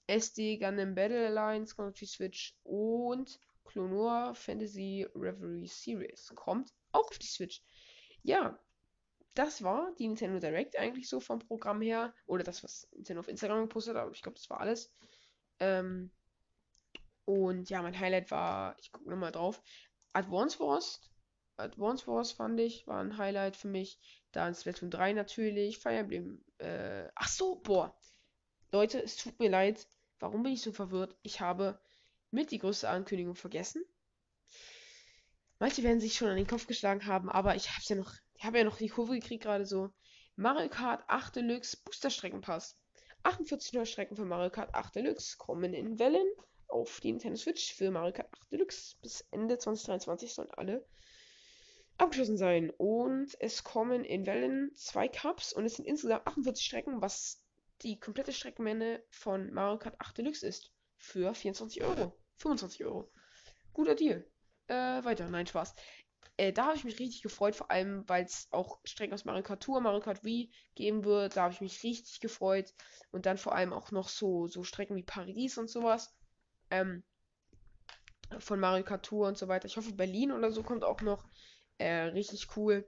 SD 0.08 0.58
Gundam 0.58 0.96
Battle 0.96 1.28
Alliance 1.28 1.76
kommt 1.76 1.90
auf 1.90 1.98
die 1.98 2.06
Switch 2.06 2.56
und 2.64 3.38
Clonor 3.64 4.34
Fantasy 4.34 5.06
Reverie 5.14 5.68
Series 5.68 6.32
kommt 6.34 6.72
auch 6.90 7.08
auf 7.08 7.18
die 7.18 7.26
Switch. 7.26 7.62
Ja, 8.24 8.58
das 9.34 9.62
war 9.62 9.92
die 9.98 10.06
Nintendo 10.06 10.38
Direct 10.38 10.78
eigentlich 10.78 11.08
so 11.08 11.20
vom 11.20 11.38
Programm 11.38 11.80
her. 11.80 12.14
Oder 12.26 12.44
das, 12.44 12.62
was 12.62 12.88
Nintendo 12.92 13.20
auf 13.20 13.28
Instagram 13.28 13.62
gepostet 13.62 13.94
hat, 13.94 14.02
aber 14.02 14.12
ich 14.12 14.22
glaube, 14.22 14.36
das 14.36 14.50
war 14.50 14.60
alles. 14.60 14.92
Ähm, 15.58 16.10
und 17.24 17.70
ja, 17.70 17.82
mein 17.82 17.98
Highlight 17.98 18.30
war, 18.30 18.76
ich 18.80 18.92
gucke 18.92 19.08
nochmal 19.08 19.32
drauf, 19.32 19.62
Advance 20.12 20.58
Wars. 20.60 21.00
Advance 21.56 22.06
Wars 22.06 22.32
fand 22.32 22.58
ich, 22.60 22.86
war 22.86 23.00
ein 23.00 23.16
Highlight 23.16 23.56
für 23.56 23.68
mich. 23.68 23.98
Dann 24.32 24.54
Splatoon 24.54 24.90
3 24.90 25.12
natürlich, 25.12 25.78
Fire 25.78 25.94
Emblem. 25.94 26.44
Äh, 26.58 27.08
ach 27.14 27.28
so, 27.28 27.56
boah. 27.56 27.96
Leute, 28.70 29.02
es 29.02 29.16
tut 29.16 29.38
mir 29.38 29.50
leid. 29.50 29.86
Warum 30.18 30.42
bin 30.42 30.52
ich 30.52 30.62
so 30.62 30.72
verwirrt? 30.72 31.16
Ich 31.22 31.40
habe 31.40 31.80
mit 32.30 32.50
die 32.50 32.58
größte 32.58 32.88
Ankündigung 32.88 33.34
vergessen. 33.34 33.84
Manche 35.58 35.82
werden 35.82 36.00
sich 36.00 36.14
schon 36.14 36.28
an 36.28 36.36
den 36.36 36.46
Kopf 36.46 36.66
geschlagen 36.66 37.06
haben, 37.06 37.28
aber 37.28 37.54
ich 37.54 37.68
habe 37.68 37.80
es 37.82 37.88
ja 37.88 37.96
noch 37.96 38.12
ich 38.42 38.46
habe 38.46 38.58
ja 38.58 38.64
noch 38.64 38.78
die 38.78 38.88
Kurve 38.88 39.14
gekriegt 39.14 39.44
gerade 39.44 39.64
so. 39.64 39.90
Mario 40.34 40.68
Kart 40.68 41.04
8 41.06 41.36
Deluxe 41.36 41.76
Booster 41.84 42.10
Streckenpass. 42.10 42.76
48 43.22 43.72
neue 43.72 43.86
Strecken 43.86 44.16
für 44.16 44.24
Mario 44.24 44.50
Kart 44.50 44.74
8 44.74 44.96
Deluxe 44.96 45.36
kommen 45.38 45.72
in 45.72 46.00
Wellen 46.00 46.26
auf 46.66 46.98
die 46.98 47.12
Nintendo 47.12 47.36
Switch 47.36 47.72
für 47.72 47.92
Mario 47.92 48.12
Kart 48.12 48.28
8 48.32 48.50
Deluxe. 48.50 48.96
Bis 49.00 49.24
Ende 49.30 49.58
2023 49.58 50.34
sollen 50.34 50.50
alle 50.56 50.84
abgeschlossen 51.98 52.36
sein. 52.36 52.70
Und 52.70 53.30
es 53.38 53.62
kommen 53.62 54.04
in 54.04 54.26
Wellen 54.26 54.72
zwei 54.74 55.06
Cups 55.06 55.52
und 55.52 55.64
es 55.64 55.76
sind 55.76 55.84
insgesamt 55.84 56.26
48 56.26 56.66
Strecken, 56.66 57.00
was 57.00 57.40
die 57.82 58.00
komplette 58.00 58.32
Streckenmenge 58.32 59.04
von 59.08 59.52
Mario 59.52 59.78
Kart 59.78 59.94
8 60.00 60.18
Deluxe 60.18 60.48
ist. 60.48 60.72
Für 60.96 61.32
24 61.32 61.84
Euro. 61.84 62.18
25 62.38 62.84
Euro. 62.86 63.08
Guter 63.72 63.94
Deal. 63.94 64.26
Äh, 64.66 65.04
weiter. 65.04 65.28
Nein, 65.28 65.46
Spaß. 65.46 65.74
Äh, 66.36 66.52
da 66.52 66.66
habe 66.66 66.76
ich 66.76 66.84
mich 66.84 66.98
richtig 66.98 67.22
gefreut, 67.22 67.54
vor 67.54 67.70
allem, 67.70 68.08
weil 68.08 68.24
es 68.24 68.48
auch 68.50 68.80
Strecken 68.84 69.14
aus 69.14 69.24
Mario 69.24 69.42
Kart 69.42 69.62
Tour, 69.62 69.80
Mario 69.80 70.00
Kart 70.00 70.24
Wii 70.24 70.50
geben 70.74 71.04
wird. 71.04 71.36
Da 71.36 71.42
habe 71.42 71.54
ich 71.54 71.60
mich 71.60 71.82
richtig 71.82 72.20
gefreut. 72.20 72.72
Und 73.10 73.26
dann 73.26 73.38
vor 73.38 73.54
allem 73.54 73.72
auch 73.72 73.90
noch 73.90 74.08
so, 74.08 74.46
so 74.46 74.64
Strecken 74.64 74.96
wie 74.96 75.02
Paris 75.02 75.58
und 75.58 75.68
sowas. 75.68 76.14
Ähm, 76.70 77.02
von 78.38 78.60
Mario 78.60 78.84
Kart 78.84 79.04
Tour 79.04 79.28
und 79.28 79.36
so 79.36 79.48
weiter. 79.48 79.66
Ich 79.66 79.76
hoffe, 79.76 79.92
Berlin 79.92 80.32
oder 80.32 80.50
so 80.50 80.62
kommt 80.62 80.84
auch 80.84 81.02
noch. 81.02 81.24
Äh, 81.78 82.04
richtig 82.04 82.56
cool. 82.56 82.86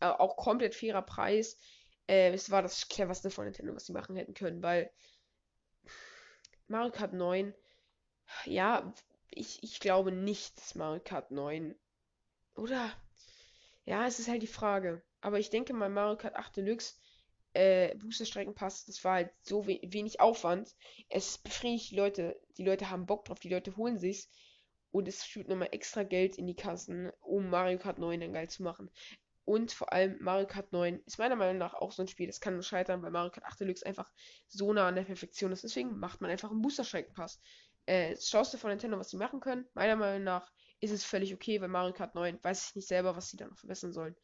Äh, 0.00 0.06
auch 0.06 0.36
komplett 0.36 0.74
fairer 0.74 1.02
Preis. 1.02 1.58
Äh, 2.08 2.32
es 2.32 2.50
war 2.50 2.62
das 2.62 2.88
cleverste 2.88 3.30
von 3.30 3.44
Nintendo, 3.44 3.74
was 3.74 3.86
sie 3.86 3.92
machen 3.92 4.16
hätten 4.16 4.34
können, 4.34 4.62
weil 4.62 4.90
Mario 6.66 6.90
Kart 6.92 7.12
9, 7.12 7.54
ja, 8.46 8.92
ich, 9.28 9.62
ich 9.62 9.80
glaube 9.80 10.12
nicht, 10.12 10.58
dass 10.58 10.74
Mario 10.74 11.00
Kart 11.04 11.30
9 11.30 11.74
oder? 12.54 12.90
Ja, 13.84 14.06
es 14.06 14.18
ist 14.18 14.28
halt 14.28 14.42
die 14.42 14.46
Frage. 14.46 15.02
Aber 15.20 15.38
ich 15.38 15.50
denke 15.50 15.72
mal, 15.72 15.88
Mario 15.88 16.16
Kart 16.16 16.36
8 16.36 16.56
Deluxe 16.56 16.94
äh, 17.52 17.96
Booster-Streckenpass, 17.96 18.86
das 18.86 19.02
war 19.04 19.14
halt 19.14 19.30
so 19.42 19.66
we 19.66 19.80
wenig 19.82 20.20
Aufwand. 20.20 20.74
Es 21.08 21.38
befriedigt 21.38 21.90
die 21.90 21.96
Leute. 21.96 22.40
Die 22.58 22.64
Leute 22.64 22.90
haben 22.90 23.06
Bock 23.06 23.24
drauf, 23.24 23.40
die 23.40 23.48
Leute 23.48 23.76
holen 23.76 23.98
sich's. 23.98 24.30
Und 24.92 25.06
es 25.08 25.22
führt 25.22 25.48
nochmal 25.48 25.68
extra 25.72 26.02
Geld 26.02 26.36
in 26.36 26.46
die 26.46 26.56
Kassen, 26.56 27.10
um 27.20 27.48
Mario 27.48 27.78
Kart 27.78 27.98
9 27.98 28.20
dann 28.20 28.32
geil 28.32 28.48
zu 28.48 28.62
machen. 28.62 28.90
Und 29.44 29.72
vor 29.72 29.92
allem 29.92 30.16
Mario 30.20 30.46
Kart 30.46 30.72
9 30.72 31.00
ist 31.06 31.18
meiner 31.18 31.36
Meinung 31.36 31.58
nach 31.58 31.74
auch 31.74 31.92
so 31.92 32.02
ein 32.02 32.08
Spiel, 32.08 32.26
das 32.26 32.40
kann 32.40 32.54
nur 32.54 32.62
scheitern, 32.62 33.02
weil 33.02 33.10
Mario 33.10 33.30
Kart 33.30 33.46
8 33.46 33.60
Deluxe 33.60 33.86
einfach 33.86 34.10
so 34.48 34.72
nah 34.72 34.88
an 34.88 34.96
der 34.96 35.02
Perfektion 35.02 35.52
ist. 35.52 35.64
Deswegen 35.64 35.98
macht 35.98 36.20
man 36.20 36.30
einfach 36.30 36.50
einen 36.50 36.62
Booster-Streckenpass. 36.62 37.40
Äh, 37.86 38.16
schaust 38.20 38.52
du 38.54 38.58
von 38.58 38.70
Nintendo, 38.70 38.98
was 38.98 39.10
sie 39.10 39.16
machen 39.16 39.40
können. 39.40 39.66
Meiner 39.74 39.96
Meinung 39.96 40.24
nach 40.24 40.52
ist 40.80 40.92
es 40.92 41.04
völlig 41.04 41.34
okay, 41.34 41.60
weil 41.60 41.68
Mario 41.68 41.92
Kart 41.92 42.14
9 42.14 42.38
weiß 42.42 42.68
ich 42.68 42.76
nicht 42.76 42.88
selber, 42.88 43.16
was 43.16 43.30
sie 43.30 43.36
da 43.36 43.46
noch 43.46 43.58
verbessern 43.58 43.92
sollen. 43.92 44.16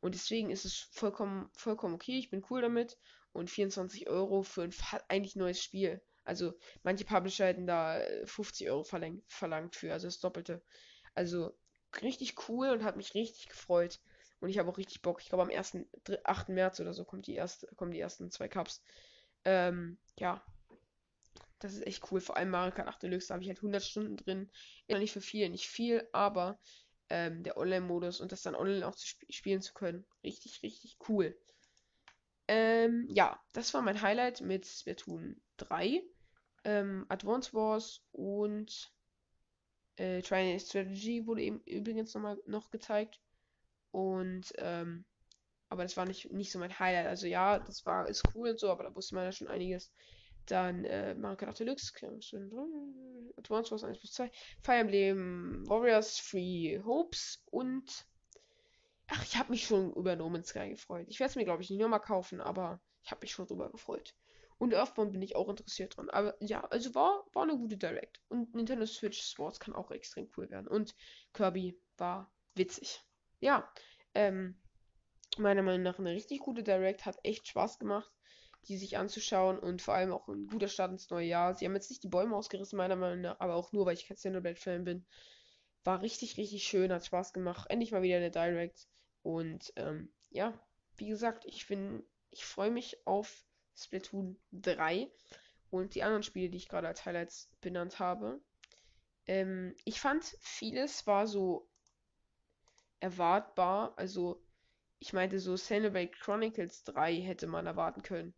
Und 0.00 0.14
deswegen 0.14 0.50
ist 0.50 0.64
es 0.64 0.88
vollkommen, 0.92 1.50
vollkommen 1.54 1.94
okay. 1.94 2.18
Ich 2.18 2.30
bin 2.30 2.44
cool 2.50 2.62
damit. 2.62 2.98
Und 3.32 3.48
24 3.48 4.08
Euro 4.08 4.42
für 4.42 4.62
ein 4.62 4.74
eigentlich 5.08 5.36
neues 5.36 5.62
Spiel. 5.62 6.02
Also 6.24 6.54
manche 6.82 7.04
Publisher 7.04 7.46
hätten 7.46 7.66
da 7.66 8.00
50 8.24 8.66
äh, 8.66 8.70
Euro 8.70 8.82
verlangt, 8.82 9.22
verlangt 9.28 9.76
für, 9.76 9.92
also 9.92 10.06
das 10.08 10.18
Doppelte. 10.18 10.62
Also 11.14 11.56
richtig 12.02 12.48
cool 12.48 12.70
und 12.70 12.82
hat 12.82 12.96
mich 12.96 13.14
richtig 13.14 13.48
gefreut. 13.48 14.00
Und 14.40 14.48
ich 14.48 14.58
habe 14.58 14.70
auch 14.70 14.78
richtig 14.78 15.02
Bock. 15.02 15.20
Ich 15.20 15.28
glaube 15.28 15.44
am 15.44 15.50
1. 15.50 15.78
8. 16.24 16.48
März 16.48 16.80
oder 16.80 16.94
so 16.94 17.04
kommt 17.04 17.26
die 17.26 17.34
erste, 17.34 17.66
kommen 17.76 17.92
die 17.92 18.00
ersten 18.00 18.30
zwei 18.30 18.48
Cups. 18.48 18.82
Ähm, 19.44 19.98
ja, 20.18 20.42
das 21.60 21.74
ist 21.74 21.86
echt 21.86 22.10
cool. 22.10 22.20
Vor 22.20 22.36
allem 22.36 22.50
Mario 22.50 22.74
Kart 22.74 22.88
8 22.88 23.02
Deluxe, 23.02 23.28
da 23.28 23.34
habe 23.34 23.42
ich 23.44 23.48
halt 23.48 23.62
100 23.62 23.82
Stunden 23.82 24.16
drin. 24.16 24.50
Immer 24.86 24.98
nicht 25.00 25.12
für 25.12 25.20
viel, 25.20 25.48
nicht 25.48 25.68
viel, 25.68 26.08
aber 26.12 26.58
ähm, 27.08 27.42
der 27.42 27.56
Online-Modus 27.56 28.20
und 28.20 28.32
das 28.32 28.42
dann 28.42 28.54
online 28.54 28.86
auch 28.86 28.94
zu 28.94 29.06
sp 29.06 29.26
spielen 29.30 29.62
zu 29.62 29.74
können. 29.74 30.04
Richtig, 30.24 30.62
richtig 30.62 30.96
cool. 31.08 31.36
Ähm, 32.48 33.06
ja, 33.10 33.40
das 33.52 33.72
war 33.74 33.82
mein 33.82 34.02
Highlight 34.02 34.40
mit 34.40 34.66
Splatoon 34.66 35.40
3, 35.56 36.02
ähm, 36.64 37.06
Advance 37.08 37.54
Wars 37.54 38.02
und 38.12 38.92
äh, 39.96 40.22
Triangle 40.22 40.58
Strategy 40.60 41.26
wurde 41.26 41.42
eben 41.42 41.60
übrigens 41.60 42.14
nochmal 42.14 42.38
noch 42.46 42.70
gezeigt. 42.70 43.20
Und 43.92 44.52
ähm, 44.58 45.04
aber 45.68 45.84
das 45.84 45.96
war 45.96 46.06
nicht, 46.06 46.32
nicht 46.32 46.52
so 46.52 46.58
mein 46.58 46.78
Highlight. 46.78 47.06
Also 47.06 47.26
ja, 47.26 47.58
das 47.58 47.86
war 47.86 48.08
ist 48.08 48.24
cool 48.34 48.50
und 48.50 48.60
so, 48.60 48.70
aber 48.70 48.84
da 48.84 48.94
wusste 48.94 49.14
man 49.14 49.24
ja 49.24 49.32
schon 49.32 49.48
einiges. 49.48 49.92
Dann 50.50 50.84
äh, 50.84 51.14
Mario 51.14 51.36
Kart 51.36 51.58
Deluxe, 51.60 51.92
Advance 53.36 53.70
Wars 53.70 53.84
1 53.84 53.98
plus 53.98 54.12
2, 54.12 54.30
Fire 54.62 54.78
Emblem 54.78 55.68
Warriors 55.68 56.18
Free 56.18 56.80
Hopes 56.84 57.44
und 57.50 58.06
ach, 59.06 59.24
ich 59.24 59.36
habe 59.36 59.50
mich 59.50 59.64
schon 59.64 59.92
über 59.92 60.16
No 60.16 60.28
Man's 60.28 60.48
Sky 60.48 60.70
gefreut. 60.70 61.06
Ich 61.08 61.20
werde 61.20 61.30
es 61.30 61.36
mir 61.36 61.44
glaube 61.44 61.62
ich 61.62 61.70
nicht 61.70 61.80
nochmal 61.80 62.00
kaufen, 62.00 62.40
aber 62.40 62.80
ich 63.02 63.10
habe 63.10 63.20
mich 63.22 63.30
schon 63.30 63.46
drüber 63.46 63.70
gefreut. 63.70 64.14
Und 64.58 64.74
Earthbound 64.74 65.12
bin 65.12 65.22
ich 65.22 65.36
auch 65.36 65.48
interessiert 65.48 65.96
dran. 65.96 66.10
Aber 66.10 66.36
ja, 66.40 66.62
also 66.64 66.94
war, 66.94 67.24
war 67.32 67.44
eine 67.44 67.56
gute 67.56 67.78
Direct. 67.78 68.20
Und 68.28 68.54
Nintendo 68.54 68.84
Switch 68.84 69.22
Sports 69.22 69.58
kann 69.58 69.74
auch 69.74 69.90
extrem 69.90 70.28
cool 70.36 70.50
werden. 70.50 70.68
Und 70.68 70.94
Kirby 71.32 71.80
war 71.96 72.30
witzig. 72.56 73.00
Ja, 73.38 73.72
ähm, 74.14 74.60
meiner 75.38 75.62
Meinung 75.62 75.82
nach 75.82 75.98
eine 75.98 76.12
richtig 76.12 76.40
gute 76.40 76.62
Direct. 76.62 77.06
Hat 77.06 77.16
echt 77.22 77.48
Spaß 77.48 77.78
gemacht, 77.78 78.12
die 78.68 78.76
sich 78.76 78.98
anzuschauen. 78.98 79.58
Und 79.58 79.82
vor 79.82 79.94
allem 79.94 80.12
auch 80.12 80.28
ein 80.28 80.46
guter 80.46 80.68
Start 80.68 80.92
ins 80.92 81.10
neue 81.10 81.26
Jahr. 81.26 81.54
Sie 81.54 81.64
haben 81.64 81.74
jetzt 81.74 81.90
nicht 81.90 82.02
die 82.02 82.08
Bäume 82.08 82.36
ausgerissen, 82.36 82.76
meiner 82.76 82.96
Meinung 82.96 83.20
nach. 83.20 83.40
Aber 83.40 83.54
auch 83.54 83.72
nur, 83.72 83.86
weil 83.86 83.94
ich 83.94 84.06
kein 84.06 84.16
Xenoblade-Fan 84.16 84.84
bin. 84.84 85.06
War 85.84 86.02
richtig, 86.02 86.36
richtig 86.36 86.64
schön. 86.64 86.92
Hat 86.92 87.04
Spaß 87.04 87.32
gemacht. 87.32 87.66
Endlich 87.70 87.92
mal 87.92 88.02
wieder 88.02 88.16
eine 88.16 88.30
Direct. 88.30 88.88
Und 89.22 89.72
ähm, 89.76 90.12
ja, 90.30 90.54
wie 90.96 91.08
gesagt, 91.08 91.44
ich 91.46 91.66
bin, 91.66 92.02
ich 92.30 92.44
freue 92.44 92.70
mich 92.70 93.06
auf 93.06 93.44
Splatoon 93.76 94.38
3 94.52 95.10
und 95.70 95.94
die 95.94 96.02
anderen 96.02 96.22
Spiele, 96.22 96.50
die 96.50 96.58
ich 96.58 96.68
gerade 96.68 96.88
als 96.88 97.04
Highlights 97.04 97.50
benannt 97.60 97.98
habe. 97.98 98.40
Ähm, 99.26 99.74
ich 99.84 100.00
fand, 100.00 100.24
vieles 100.40 101.06
war 101.06 101.26
so 101.26 101.68
erwartbar. 103.00 103.94
Also, 103.96 104.42
ich 104.98 105.12
meinte 105.12 105.38
so 105.38 105.54
Xenoblade 105.54 106.10
Chronicles 106.10 106.84
3 106.84 107.14
hätte 107.20 107.46
man 107.46 107.66
erwarten 107.66 108.02
können. 108.02 108.34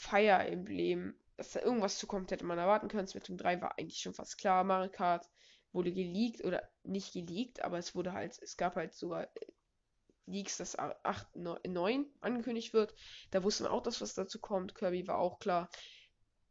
Fire 0.00 0.46
Emblem, 0.46 1.14
dass 1.36 1.52
da 1.52 1.60
irgendwas 1.60 1.98
zukommt, 1.98 2.30
hätte 2.30 2.46
man 2.46 2.58
erwarten 2.58 2.88
können. 2.88 3.06
Splatoon 3.06 3.36
3 3.36 3.60
war 3.60 3.78
eigentlich 3.78 4.00
schon 4.00 4.14
fast 4.14 4.38
klar. 4.38 4.64
Mario 4.64 4.90
Kart 4.90 5.28
wurde 5.72 5.92
geleakt 5.92 6.42
oder 6.42 6.62
nicht 6.84 7.12
geleakt, 7.12 7.62
aber 7.62 7.76
es 7.76 7.94
wurde 7.94 8.14
halt, 8.14 8.38
es 8.42 8.56
gab 8.56 8.76
halt 8.76 8.94
sogar 8.94 9.28
Leaks, 10.24 10.56
dass 10.56 10.78
8, 10.78 11.36
9 11.36 12.06
angekündigt 12.22 12.72
wird. 12.72 12.94
Da 13.30 13.42
wusste 13.44 13.64
man 13.64 13.72
auch, 13.72 13.82
dass 13.82 14.00
was 14.00 14.14
dazu 14.14 14.40
kommt. 14.40 14.74
Kirby 14.74 15.06
war 15.06 15.18
auch 15.18 15.38
klar. 15.38 15.68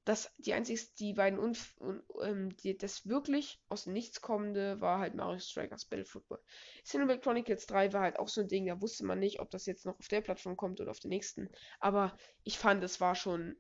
Das, 0.10 0.34
die 0.40 0.56
einzigsten, 0.56 0.96
die 0.98 1.14
beiden 1.14 1.38
Unf 1.38 1.78
und, 1.78 2.02
ähm, 2.24 2.58
die, 2.58 2.76
das 2.76 3.08
wirklich 3.08 3.62
aus 3.70 3.84
dem 3.84 3.94
Nichts 3.94 4.22
kommende 4.22 4.82
war 4.82 4.98
halt 4.98 5.14
Mario 5.14 5.38
Strikers 5.38 5.86
Battle 5.86 6.04
Football. 6.04 6.42
Xenoblade 6.84 7.20
Chronicles 7.20 7.68
3 7.68 7.94
war 7.94 8.02
halt 8.02 8.18
auch 8.18 8.28
so 8.28 8.42
ein 8.42 8.48
Ding, 8.48 8.66
da 8.66 8.82
wusste 8.82 9.06
man 9.06 9.20
nicht, 9.20 9.40
ob 9.40 9.52
das 9.52 9.68
jetzt 9.68 9.86
noch 9.86 10.00
auf 10.00 10.08
der 10.08 10.22
Plattform 10.22 10.58
kommt 10.58 10.82
oder 10.82 10.90
auf 10.90 11.00
der 11.00 11.10
nächsten. 11.10 11.48
Aber 11.80 12.18
ich 12.44 12.58
fand, 12.58 12.84
es 12.84 13.00
war 13.00 13.14
schon 13.14 13.56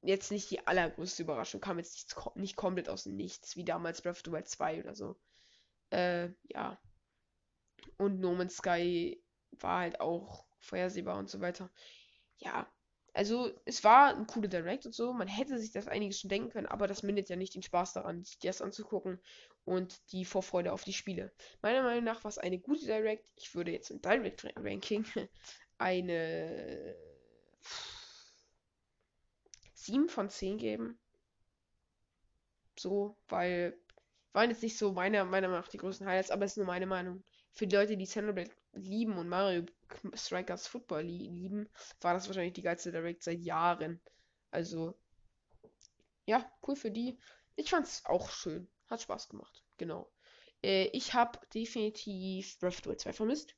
jetzt 0.00 0.30
nicht 0.30 0.50
die 0.50 0.66
allergrößte 0.66 1.22
Überraschung. 1.22 1.60
Kam 1.60 1.76
jetzt 1.76 1.92
nicht, 1.96 2.36
nicht 2.36 2.56
komplett 2.56 2.88
aus 2.88 3.04
dem 3.04 3.16
Nichts, 3.16 3.54
wie 3.54 3.64
damals 3.66 4.00
Breath 4.00 4.16
of 4.16 4.22
the 4.24 4.32
Wild 4.32 4.48
2 4.48 4.80
oder 4.80 4.94
so. 4.94 5.20
Äh, 5.90 6.30
ja. 6.44 6.80
Und 7.98 8.20
No 8.20 8.34
Man's 8.34 8.56
Sky 8.56 9.22
war 9.50 9.80
halt 9.80 10.00
auch 10.00 10.46
vorhersehbar 10.60 11.18
und 11.18 11.28
so 11.28 11.42
weiter. 11.42 11.70
Ja, 12.38 12.66
also 13.18 13.50
es 13.64 13.82
war 13.82 14.14
ein 14.14 14.28
cooler 14.28 14.46
Direct 14.46 14.86
und 14.86 14.94
so. 14.94 15.12
Man 15.12 15.26
hätte 15.26 15.58
sich 15.58 15.72
das 15.72 15.88
einiges 15.88 16.20
schon 16.20 16.30
denken 16.30 16.50
können, 16.50 16.68
aber 16.68 16.86
das 16.86 17.02
mindert 17.02 17.28
ja 17.28 17.34
nicht 17.34 17.52
den 17.52 17.64
Spaß 17.64 17.94
daran, 17.94 18.22
sich 18.22 18.38
das 18.38 18.62
anzugucken 18.62 19.18
und 19.64 20.00
die 20.12 20.24
Vorfreude 20.24 20.72
auf 20.72 20.84
die 20.84 20.92
Spiele. 20.92 21.32
Meiner 21.60 21.82
Meinung 21.82 22.04
nach 22.04 22.22
war 22.22 22.28
es 22.28 22.38
eine 22.38 22.60
gute 22.60 22.86
Direct. 22.86 23.28
Ich 23.34 23.56
würde 23.56 23.72
jetzt 23.72 23.90
im 23.90 24.00
Direct 24.00 24.46
Ranking 24.56 25.04
eine 25.78 26.94
7 29.74 30.08
von 30.08 30.30
10 30.30 30.58
geben. 30.58 30.96
So, 32.78 33.16
weil 33.26 33.76
waren 34.32 34.50
jetzt 34.50 34.62
nicht 34.62 34.78
so 34.78 34.92
meiner, 34.92 35.24
meiner 35.24 35.48
Meinung 35.48 35.64
nach 35.64 35.70
die 35.70 35.78
größten 35.78 36.06
Highlights, 36.06 36.30
aber 36.30 36.44
es 36.44 36.52
ist 36.52 36.58
nur 36.58 36.66
meine 36.66 36.86
Meinung. 36.86 37.24
Für 37.50 37.66
die 37.66 37.74
Leute, 37.74 37.96
die 37.96 38.04
Xenoblade 38.04 38.52
lieben 38.74 39.18
und 39.18 39.28
Mario 39.28 39.64
Strikers 40.14 40.66
Football 40.66 41.02
lieben, 41.02 41.68
war 42.00 42.14
das 42.14 42.26
wahrscheinlich 42.26 42.54
die 42.54 42.62
geilste 42.62 42.92
Direct 42.92 43.22
seit 43.22 43.40
Jahren. 43.40 44.00
Also, 44.50 44.98
ja, 46.26 46.44
cool 46.66 46.76
für 46.76 46.90
die. 46.90 47.18
Ich 47.56 47.70
fand's 47.70 48.04
auch 48.04 48.30
schön. 48.30 48.68
Hat 48.88 49.02
Spaß 49.02 49.28
gemacht. 49.28 49.64
Genau. 49.76 50.10
Äh, 50.62 50.86
ich 50.92 51.14
habe 51.14 51.38
definitiv 51.54 52.58
Breath 52.58 52.74
of 52.74 52.80
the 52.84 52.90
Wild 52.90 53.00
2 53.00 53.12
vermisst. 53.12 53.54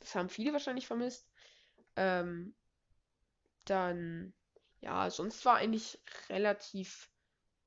Das 0.00 0.14
haben 0.14 0.28
viele 0.28 0.52
wahrscheinlich 0.52 0.86
vermisst. 0.86 1.28
Ähm, 1.96 2.54
dann, 3.64 4.34
ja, 4.80 5.10
sonst 5.10 5.44
war 5.44 5.56
eigentlich 5.56 5.98
relativ 6.28 7.10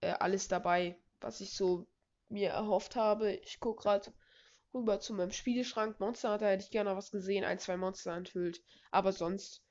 äh, 0.01 0.11
alles 0.11 0.47
dabei, 0.47 0.97
was 1.19 1.41
ich 1.41 1.53
so 1.53 1.87
mir 2.29 2.51
erhofft 2.51 2.95
habe. 2.95 3.33
Ich 3.33 3.59
gucke 3.59 3.83
gerade 3.83 4.13
rüber 4.73 4.99
zu 4.99 5.13
meinem 5.13 5.31
Spieleschrank. 5.31 5.99
Monster 5.99 6.37
da 6.37 6.47
hätte 6.47 6.63
ich 6.63 6.71
gerne 6.71 6.95
was 6.95 7.11
gesehen, 7.11 7.43
ein, 7.43 7.59
zwei 7.59 7.77
Monster 7.77 8.13
enthüllt. 8.15 8.61
Aber 8.91 9.11
sonst 9.11 9.63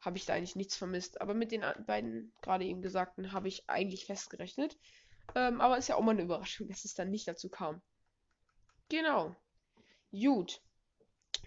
habe 0.00 0.18
ich 0.18 0.26
da 0.26 0.34
eigentlich 0.34 0.56
nichts 0.56 0.76
vermisst. 0.76 1.20
Aber 1.20 1.34
mit 1.34 1.52
den 1.52 1.64
beiden 1.86 2.32
gerade 2.42 2.64
eben 2.64 2.82
gesagten 2.82 3.32
habe 3.32 3.48
ich 3.48 3.68
eigentlich 3.68 4.06
festgerechnet. 4.06 4.76
Ähm, 5.34 5.60
aber 5.60 5.78
ist 5.78 5.88
ja 5.88 5.96
auch 5.96 6.02
mal 6.02 6.12
eine 6.12 6.22
Überraschung, 6.22 6.68
dass 6.68 6.84
es 6.84 6.94
dann 6.94 7.10
nicht 7.10 7.26
dazu 7.26 7.48
kam. 7.48 7.82
Genau. 8.88 9.34
Gut. 10.12 10.60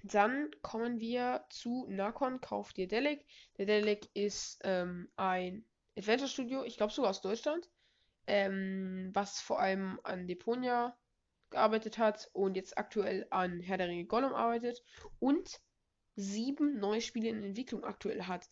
Dann 0.03 0.51
kommen 0.61 0.99
wir 0.99 1.45
zu 1.49 1.85
Nakon, 1.89 2.41
Kauf 2.41 2.73
dir 2.73 2.87
Delic. 2.87 3.25
Der 3.57 3.65
Delic 3.65 4.09
ist 4.13 4.59
ähm, 4.63 5.09
ein 5.15 5.65
Adventure 5.97 6.29
Studio, 6.29 6.63
ich 6.63 6.77
glaube 6.77 6.93
sogar 6.93 7.09
aus 7.09 7.21
Deutschland, 7.21 7.69
ähm, 8.27 9.09
was 9.13 9.41
vor 9.41 9.59
allem 9.59 9.99
an 10.03 10.27
Deponia 10.27 10.97
gearbeitet 11.49 11.97
hat 11.97 12.29
und 12.33 12.55
jetzt 12.55 12.77
aktuell 12.77 13.27
an 13.29 13.59
Herr 13.59 13.77
der 13.77 13.88
Ringe 13.88 14.05
Gollum 14.05 14.33
arbeitet 14.33 14.83
und 15.19 15.62
sieben 16.15 16.79
neue 16.79 17.01
Spiele 17.01 17.29
in 17.29 17.43
Entwicklung 17.43 17.83
aktuell 17.83 18.23
hat. 18.23 18.47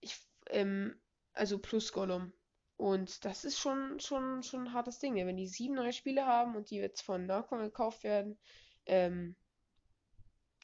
Ich, 0.00 0.18
ähm, 0.50 1.00
also 1.32 1.58
plus 1.58 1.92
Gollum. 1.92 2.32
Und 2.76 3.24
das 3.24 3.44
ist 3.44 3.58
schon, 3.58 4.00
schon, 4.00 4.42
schon 4.42 4.64
ein 4.64 4.72
hartes 4.72 4.98
Ding. 4.98 5.14
Wenn 5.14 5.36
die 5.36 5.46
sieben 5.46 5.74
neue 5.74 5.92
Spiele 5.92 6.26
haben 6.26 6.56
und 6.56 6.70
die 6.70 6.76
jetzt 6.76 7.02
von 7.02 7.26
Narcon 7.26 7.60
gekauft 7.60 8.02
werden, 8.04 8.38
ähm, 8.86 9.36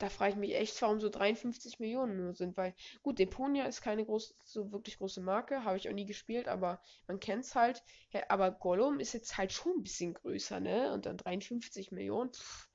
da 0.03 0.09
frage 0.09 0.33
ich 0.33 0.37
mich 0.37 0.57
echt, 0.57 0.83
warum 0.83 1.01
so 1.01 1.09
53 1.09 1.79
Millionen 1.79 2.17
nur 2.17 2.35
sind, 2.35 2.57
weil 2.57 2.75
gut, 3.03 3.21
Deponia 3.21 3.67
ist 3.67 3.83
keine 3.83 4.05
groß, 4.05 4.35
so 4.45 4.73
wirklich 4.73 4.99
große 4.99 5.21
Marke, 5.21 5.65
habe 5.65 5.77
ich 5.77 5.89
auch 5.89 5.93
nie 5.93 6.07
gespielt, 6.07 6.49
aber 6.49 6.83
man 7.07 7.21
kennt 7.21 7.45
es 7.45 7.55
halt. 7.55 7.85
Ja, 8.11 8.23
aber 8.29 8.51
Gollum 8.51 8.99
ist 8.99 9.13
jetzt 9.13 9.39
halt 9.39 9.53
schon 9.53 9.77
ein 9.77 9.83
bisschen 9.85 10.15
größer, 10.15 10.59
ne? 10.59 10.93
Und 10.93 11.07
dann 11.07 11.19
53 11.19 11.93
Millionen. 11.93 12.33
Pff. 12.33 12.69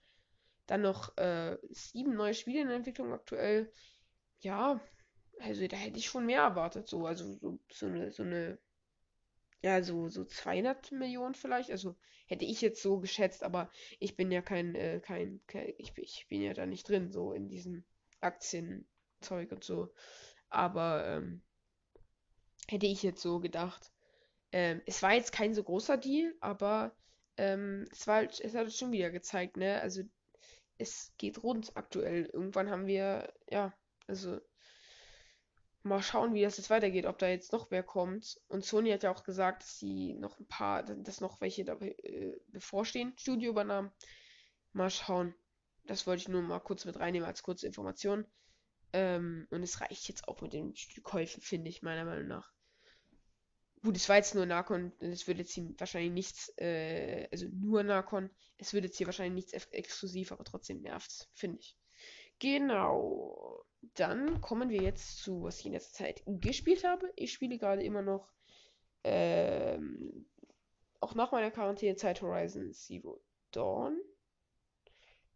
Dann 0.68 0.82
noch 0.84 1.18
äh, 1.18 1.58
sieben 1.70 2.16
neue 2.16 2.34
Spiele 2.34 2.62
in 2.62 2.68
der 2.68 2.78
Entwicklung 2.78 3.12
aktuell. 3.12 3.74
Ja, 4.40 4.80
also 5.42 5.68
da 5.68 5.76
hätte 5.76 6.00
ich 6.00 6.06
schon 6.06 6.26
mehr 6.26 6.44
erwartet, 6.44 6.88
so, 6.88 7.06
also 7.06 7.34
so, 7.34 7.60
so 7.70 7.88
eine, 7.88 8.10
so 8.12 8.24
eine 8.24 8.58
ja, 9.62 9.82
so, 9.82 10.08
so 10.10 10.24
200 10.26 10.92
Millionen 10.92 11.36
vielleicht. 11.36 11.72
Also 11.72 11.96
hätte 12.28 12.46
ich 12.46 12.62
jetzt 12.62 12.82
so 12.82 13.00
geschätzt, 13.00 13.44
aber 13.44 13.70
ich 14.00 14.16
bin 14.16 14.32
ja 14.32 14.42
kein, 14.42 14.76
äh, 14.76 15.00
kein, 15.00 15.42
kein 15.48 15.74
ich, 15.78 15.98
ich, 15.98 16.28
bin 16.30 16.42
ja 16.42 16.54
da 16.54 16.66
nicht 16.66 16.88
drin, 16.88 17.12
so 17.12 17.32
in 17.34 17.48
diesem 17.48 17.84
Aktienzeug 18.22 19.52
und 19.52 19.64
so. 19.64 19.94
Aber 20.50 21.06
ähm, 21.06 21.42
hätte 22.68 22.86
ich 22.86 23.04
jetzt 23.04 23.22
so 23.22 23.40
gedacht. 23.40 23.92
Ähm, 24.52 24.82
es 24.86 25.02
war 25.04 25.14
jetzt 25.14 25.32
kein 25.32 25.54
so 25.54 25.64
großer 25.64 25.98
Deal, 25.98 26.34
aber 26.40 26.96
ähm, 27.38 27.86
es 27.92 28.08
war 28.08 28.18
halt, 28.18 28.40
es 28.40 28.56
hat 28.56 28.68
es 28.68 28.78
schon 28.78 28.92
wieder 28.92 29.10
gezeigt, 29.10 29.58
ne? 29.58 29.82
Also 29.82 30.04
es 30.78 31.14
geht 31.18 31.44
rund 31.44 31.76
aktuell. 31.76 32.26
Irgendwann 32.26 32.70
haben 32.70 32.88
wir, 32.88 33.34
ja, 33.50 33.74
also 34.08 34.40
mal 35.88 36.02
schauen, 36.02 36.34
wie 36.34 36.42
das 36.42 36.58
jetzt 36.58 36.70
weitergeht, 36.70 37.06
ob 37.06 37.18
da 37.18 37.28
jetzt 37.28 37.52
noch 37.52 37.72
wer 37.72 37.84
kommt. 37.84 38.40
Und 38.48 38.66
Sony 38.66 38.92
hat 38.92 39.04
ja 39.04 39.12
auch 39.12 39.24
gesagt, 39.24 39.64
dass 39.64 39.80
sie 39.80 40.14
noch 40.16 40.40
ein 40.40 40.48
paar, 40.48 40.84
dass 40.84 41.22
noch 41.22 41.42
welche 41.42 41.66
da 41.66 41.74
äh, 41.74 42.38
bevorstehen, 42.48 43.14
Studioübernahmen. 43.18 43.92
Mal 44.74 44.90
schauen. 44.90 45.34
Das 45.86 46.06
wollte 46.06 46.22
ich 46.22 46.28
nur 46.28 46.42
mal 46.42 46.60
kurz 46.60 46.86
mit 46.86 47.00
reinnehmen 47.00 47.28
als 47.28 47.44
kurze 47.44 47.68
Information. 47.68 48.26
Ähm, 48.94 49.48
und 49.50 49.64
es 49.64 49.82
reicht 49.82 50.08
jetzt 50.08 50.28
auch 50.28 50.42
mit 50.42 50.54
den 50.54 50.74
Käufen, 51.04 51.42
finde 51.42 51.70
ich, 51.70 51.82
meiner 51.82 52.06
Meinung 52.06 52.28
nach. 52.28 52.52
Gut, 53.84 53.96
es 53.96 54.10
war 54.10 54.18
jetzt 54.18 54.36
nur 54.36 54.46
Narcon, 54.46 54.92
es 55.00 55.28
wird 55.28 55.38
jetzt 55.38 55.54
hier 55.54 55.74
wahrscheinlich 55.78 56.12
nichts, 56.12 56.52
äh, 56.58 57.28
also 57.32 57.48
nur 57.54 57.84
Narcon. 57.84 58.30
Es 58.58 58.74
wird 58.74 58.86
jetzt 58.86 58.98
hier 58.98 59.06
wahrscheinlich 59.06 59.46
nichts 59.46 59.68
exklusiv, 59.72 60.32
aber 60.32 60.44
trotzdem 60.44 60.82
nervt 60.82 61.30
finde 61.34 61.60
ich. 61.60 61.78
Genau. 62.40 63.64
Dann 63.96 64.42
kommen 64.42 64.70
wir 64.70 64.82
jetzt 64.82 65.18
zu, 65.18 65.44
was 65.44 65.60
ich 65.60 65.68
in 65.68 65.74
letzter 65.74 66.06
Zeit 66.06 66.24
gespielt 66.26 66.84
habe. 66.84 67.12
Ich 67.16 67.34
spiele 67.34 67.58
gerade 67.58 67.84
immer 67.84 68.02
noch, 68.02 68.32
ähm, 69.04 70.28
auch 71.00 71.16
nach 71.16 71.32
meiner 71.32 71.52
Quarantänezeit 71.52 72.22
Horizon 72.22 72.74
Zero 72.74 73.22
Dawn. 73.52 74.00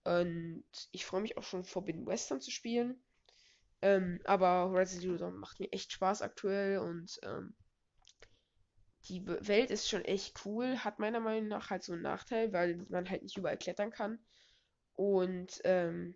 Und 0.03 0.63
ich 0.91 1.05
freue 1.05 1.21
mich 1.21 1.37
auch 1.37 1.43
schon, 1.43 1.63
Forbidden 1.63 2.05
Western 2.07 2.41
zu 2.41 2.51
spielen. 2.51 3.01
Ähm, 3.81 4.19
aber 4.25 4.69
Horizon 4.69 5.01
Zero 5.01 5.17
Dawn 5.17 5.37
macht 5.37 5.59
mir 5.59 5.71
echt 5.71 5.91
Spaß 5.91 6.21
aktuell 6.21 6.79
und 6.79 7.19
ähm, 7.23 7.55
die 9.05 9.25
Welt 9.25 9.71
ist 9.71 9.89
schon 9.89 10.05
echt 10.05 10.45
cool, 10.45 10.77
hat 10.77 10.99
meiner 10.99 11.19
Meinung 11.19 11.47
nach 11.47 11.71
halt 11.71 11.83
so 11.83 11.93
einen 11.93 12.03
Nachteil, 12.03 12.53
weil 12.53 12.85
man 12.89 13.09
halt 13.09 13.23
nicht 13.23 13.37
überall 13.37 13.57
klettern 13.57 13.89
kann. 13.89 14.19
Und 14.93 15.59
ähm, 15.63 16.15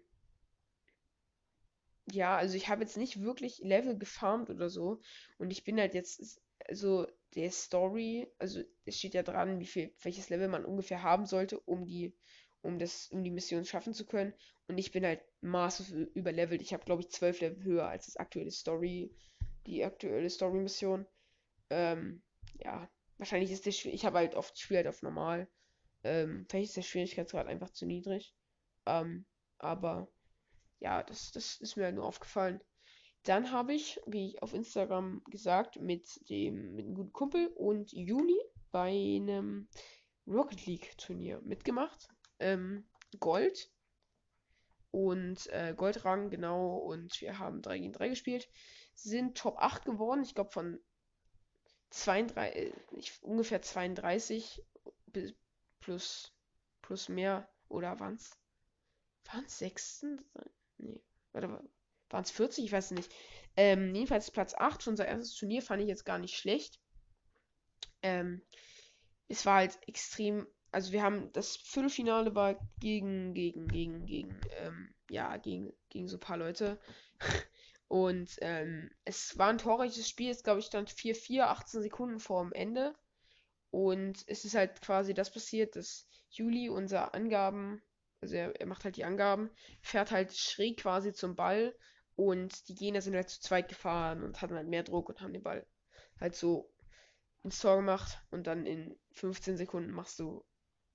ja, 2.11 2.37
also 2.37 2.55
ich 2.55 2.69
habe 2.69 2.81
jetzt 2.81 2.97
nicht 2.97 3.21
wirklich 3.21 3.59
Level 3.59 3.97
gefarmt 3.97 4.49
oder 4.49 4.69
so. 4.69 5.01
Und 5.37 5.51
ich 5.51 5.63
bin 5.63 5.79
halt 5.79 5.93
jetzt 5.93 6.39
so 6.71 7.07
der 7.35 7.51
Story, 7.51 8.27
also 8.37 8.61
es 8.85 8.97
steht 8.97 9.13
ja 9.13 9.23
dran, 9.23 9.59
wie 9.59 9.65
viel, 9.65 9.93
welches 10.01 10.29
Level 10.29 10.47
man 10.47 10.65
ungefähr 10.65 11.03
haben 11.03 11.25
sollte, 11.25 11.59
um 11.59 11.85
die, 11.85 12.15
um 12.61 12.79
das, 12.79 13.07
um 13.09 13.23
die 13.23 13.31
Mission 13.31 13.65
schaffen 13.65 13.93
zu 13.93 14.05
können. 14.05 14.33
Und 14.67 14.77
ich 14.77 14.91
bin 14.91 15.05
halt 15.05 15.21
maßlos 15.41 15.91
überlevelt. 16.13 16.61
Ich 16.61 16.73
habe, 16.73 16.85
glaube 16.85 17.01
ich, 17.01 17.09
zwölf 17.09 17.41
Level 17.41 17.63
höher 17.63 17.87
als 17.87 18.05
das 18.05 18.17
aktuelle 18.17 18.51
Story, 18.51 19.13
die 19.65 19.83
aktuelle 19.83 20.29
Story-Mission. 20.29 21.05
Ähm, 21.69 22.21
ja, 22.63 22.89
wahrscheinlich 23.17 23.51
ist 23.51 23.65
der 23.65 23.73
Ich 23.93 24.05
habe 24.05 24.19
halt 24.19 24.35
oft, 24.35 24.53
ich 24.57 24.69
halt 24.69 24.87
auf 24.87 25.01
normal. 25.01 25.47
Ähm, 26.03 26.45
vielleicht 26.49 26.69
ist 26.69 26.77
der 26.77 26.81
Schwierigkeitsgrad 26.83 27.47
einfach 27.47 27.71
zu 27.71 27.85
niedrig. 27.85 28.35
Ähm, 28.85 29.25
aber 29.57 30.07
ja, 30.85 31.01
das, 31.01 31.31
das 31.31 31.59
ist 31.61 31.77
mir 31.77 31.91
nur 31.91 32.05
aufgefallen. 32.05 32.61
Dann 33.23 33.51
habe 33.51 33.73
ich, 33.73 33.99
wie 34.05 34.27
ich 34.27 34.43
auf 34.43 34.53
Instagram 34.53 35.23
gesagt, 35.31 35.81
mit 35.81 36.05
dem 36.29 36.75
mit 36.75 36.85
einem 36.85 36.93
guten 36.93 37.11
Kumpel 37.11 37.47
und 37.55 37.91
Juli 37.91 38.39
bei 38.71 38.89
einem 38.89 39.67
Rocket 40.27 40.63
League 40.67 40.95
Turnier 40.99 41.41
mitgemacht. 41.41 42.07
Ähm, 42.37 42.87
Gold 43.19 43.71
und 44.91 45.47
äh, 45.47 45.73
Goldrang, 45.75 46.29
genau. 46.29 46.77
Und 46.77 47.19
wir 47.19 47.39
haben 47.39 47.63
3 47.63 47.79
gegen 47.79 47.93
3 47.93 48.09
gespielt. 48.09 48.47
Sind 48.93 49.39
Top 49.39 49.57
8 49.57 49.85
geworden. 49.85 50.21
Ich 50.21 50.35
glaube 50.35 50.51
von 50.51 50.79
32, 51.89 52.55
äh, 52.55 52.73
ungefähr 53.21 53.63
32 53.63 54.63
plus, 55.79 56.31
plus 56.83 57.09
mehr. 57.09 57.49
Oder 57.69 57.99
waren 57.99 58.13
es? 58.13 58.37
Waren 59.31 59.45
es 59.45 59.57
6? 59.57 60.05
Nee. 60.77 61.01
Warte, 61.31 61.59
waren 62.09 62.23
es 62.23 62.31
40? 62.31 62.65
Ich 62.65 62.71
weiß 62.71 62.91
nicht. 62.91 63.11
Ähm, 63.57 63.93
jedenfalls 63.95 64.31
Platz 64.31 64.53
8, 64.53 64.83
schon 64.83 64.93
unser 64.93 65.07
erstes 65.07 65.35
Turnier, 65.35 65.61
fand 65.61 65.81
ich 65.81 65.87
jetzt 65.87 66.05
gar 66.05 66.19
nicht 66.19 66.37
schlecht. 66.37 66.79
Ähm, 68.01 68.41
es 69.27 69.45
war 69.45 69.55
halt 69.55 69.77
extrem, 69.87 70.47
also 70.71 70.91
wir 70.91 71.01
haben, 71.01 71.31
das 71.31 71.55
Viertelfinale 71.57 72.35
war 72.35 72.59
gegen, 72.79 73.33
gegen, 73.33 73.67
gegen, 73.67 74.05
gegen, 74.05 74.39
ähm, 74.59 74.93
ja, 75.09 75.37
gegen, 75.37 75.73
gegen 75.89 76.07
so 76.07 76.17
ein 76.17 76.21
paar 76.21 76.37
Leute. 76.37 76.79
Und 77.87 78.37
ähm, 78.41 78.89
es 79.03 79.37
war 79.37 79.49
ein 79.49 79.57
torreiches 79.57 80.09
Spiel, 80.09 80.31
es 80.31 80.43
glaube 80.43 80.59
ich 80.59 80.65
stand 80.65 80.91
4-4, 80.91 81.43
18 81.43 81.81
Sekunden 81.81 82.19
vor 82.19 82.43
dem 82.43 82.51
Ende. 82.53 82.95
Und 83.71 84.23
es 84.27 84.45
ist 84.45 84.55
halt 84.55 84.81
quasi 84.81 85.13
das 85.13 85.31
passiert, 85.31 85.75
dass 85.75 86.07
Juli 86.29 86.69
unsere 86.69 87.13
Angaben 87.13 87.81
also 88.25 88.35
er, 88.35 88.59
er, 88.59 88.67
macht 88.67 88.83
halt 88.83 88.97
die 88.97 89.05
Angaben, 89.05 89.49
fährt 89.81 90.11
halt 90.11 90.35
schräg 90.35 90.77
quasi 90.77 91.13
zum 91.13 91.35
Ball 91.35 91.75
und 92.15 92.67
die 92.67 92.75
Gegner 92.75 93.01
sind 93.01 93.15
halt 93.15 93.29
zu 93.29 93.39
zweit 93.39 93.69
gefahren 93.69 94.23
und 94.23 94.41
hatten 94.41 94.55
halt 94.55 94.67
mehr 94.67 94.83
Druck 94.83 95.09
und 95.09 95.21
haben 95.21 95.33
den 95.33 95.43
Ball 95.43 95.65
halt 96.19 96.35
so 96.35 96.71
ins 97.43 97.59
Tor 97.59 97.77
gemacht 97.77 98.19
und 98.31 98.47
dann 98.47 98.65
in 98.65 98.97
15 99.13 99.57
Sekunden 99.57 99.91
machst 99.91 100.19
du, 100.19 100.43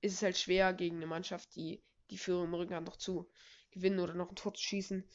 ist 0.00 0.14
es 0.14 0.22
halt 0.22 0.36
schwer 0.36 0.72
gegen 0.72 0.96
eine 0.96 1.06
Mannschaft, 1.06 1.54
die 1.54 1.82
die 2.10 2.18
Führung 2.18 2.46
im 2.46 2.54
Rücken 2.54 2.74
hat, 2.74 2.84
noch 2.84 2.96
zu 2.96 3.30
gewinnen 3.70 4.00
oder 4.00 4.14
noch 4.14 4.30
ein 4.30 4.36
Tor 4.36 4.52
zu 4.54 4.62
schießen. 4.62 5.08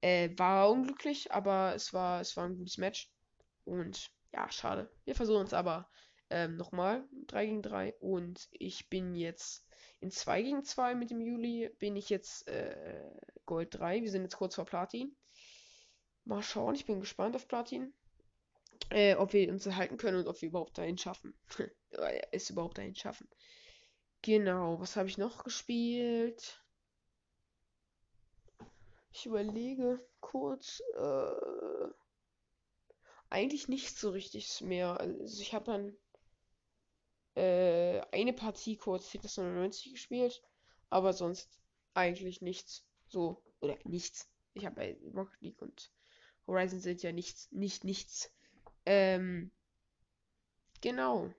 Äh, 0.00 0.30
war 0.36 0.70
unglücklich, 0.70 1.32
aber 1.32 1.74
es 1.74 1.92
war, 1.92 2.20
es 2.20 2.36
war 2.36 2.44
ein 2.44 2.56
gutes 2.56 2.78
Match. 2.78 3.10
Und 3.64 4.12
ja, 4.32 4.48
schade. 4.52 4.88
Wir 5.04 5.16
versuchen 5.16 5.46
es 5.46 5.54
aber 5.54 5.90
ähm, 6.30 6.56
nochmal 6.56 7.08
3 7.26 7.46
gegen 7.46 7.62
3 7.62 7.94
und 7.98 8.48
ich 8.52 8.88
bin 8.88 9.16
jetzt 9.16 9.65
in 10.00 10.10
2 10.10 10.42
gegen 10.42 10.64
2 10.64 10.94
mit 10.94 11.10
dem 11.10 11.20
Juli 11.20 11.70
bin 11.78 11.96
ich 11.96 12.08
jetzt 12.10 12.46
äh, 12.48 13.10
Gold 13.46 13.74
3. 13.74 14.02
Wir 14.02 14.10
sind 14.10 14.22
jetzt 14.22 14.36
kurz 14.36 14.54
vor 14.54 14.64
Platin. 14.64 15.16
Mal 16.24 16.42
schauen, 16.42 16.74
ich 16.74 16.86
bin 16.86 17.00
gespannt 17.00 17.36
auf 17.36 17.48
Platin. 17.48 17.94
Äh, 18.90 19.14
ob 19.16 19.32
wir 19.32 19.50
uns 19.50 19.66
erhalten 19.66 19.96
können 19.96 20.18
und 20.18 20.28
ob 20.28 20.40
wir 20.40 20.48
überhaupt 20.48 20.78
dahin 20.78 20.98
schaffen. 20.98 21.34
es 22.32 22.50
überhaupt 22.50 22.78
dahin 22.78 22.94
schaffen. 22.94 23.28
Genau, 24.22 24.80
was 24.80 24.96
habe 24.96 25.08
ich 25.08 25.18
noch 25.18 25.44
gespielt? 25.44 26.62
Ich 29.12 29.26
überlege 29.26 30.06
kurz. 30.20 30.82
Äh, 30.94 31.88
eigentlich 33.30 33.68
nicht 33.68 33.98
so 33.98 34.10
richtig 34.10 34.60
mehr. 34.60 35.00
Also 35.00 35.40
ich 35.40 35.54
habe 35.54 35.64
dann 35.64 35.96
äh, 37.36 38.00
eine 38.12 38.32
Partie 38.32 38.76
kurz 38.76 39.10
Tetris 39.10 39.36
99 39.36 39.92
gespielt, 39.92 40.42
aber 40.90 41.12
sonst 41.12 41.60
eigentlich 41.94 42.40
nichts. 42.40 42.84
So, 43.08 43.42
oder 43.60 43.78
nichts. 43.84 44.28
Ich 44.54 44.64
habe 44.64 44.76
bei 44.76 44.96
Rocket 45.14 45.40
League 45.40 45.62
und 45.62 45.92
Horizon 46.46 46.80
sind 46.80 47.02
ja 47.02 47.12
nichts, 47.12 47.50
nicht 47.52 47.84
nichts. 47.84 48.32
Ähm, 48.86 49.50
genau. 50.80 51.30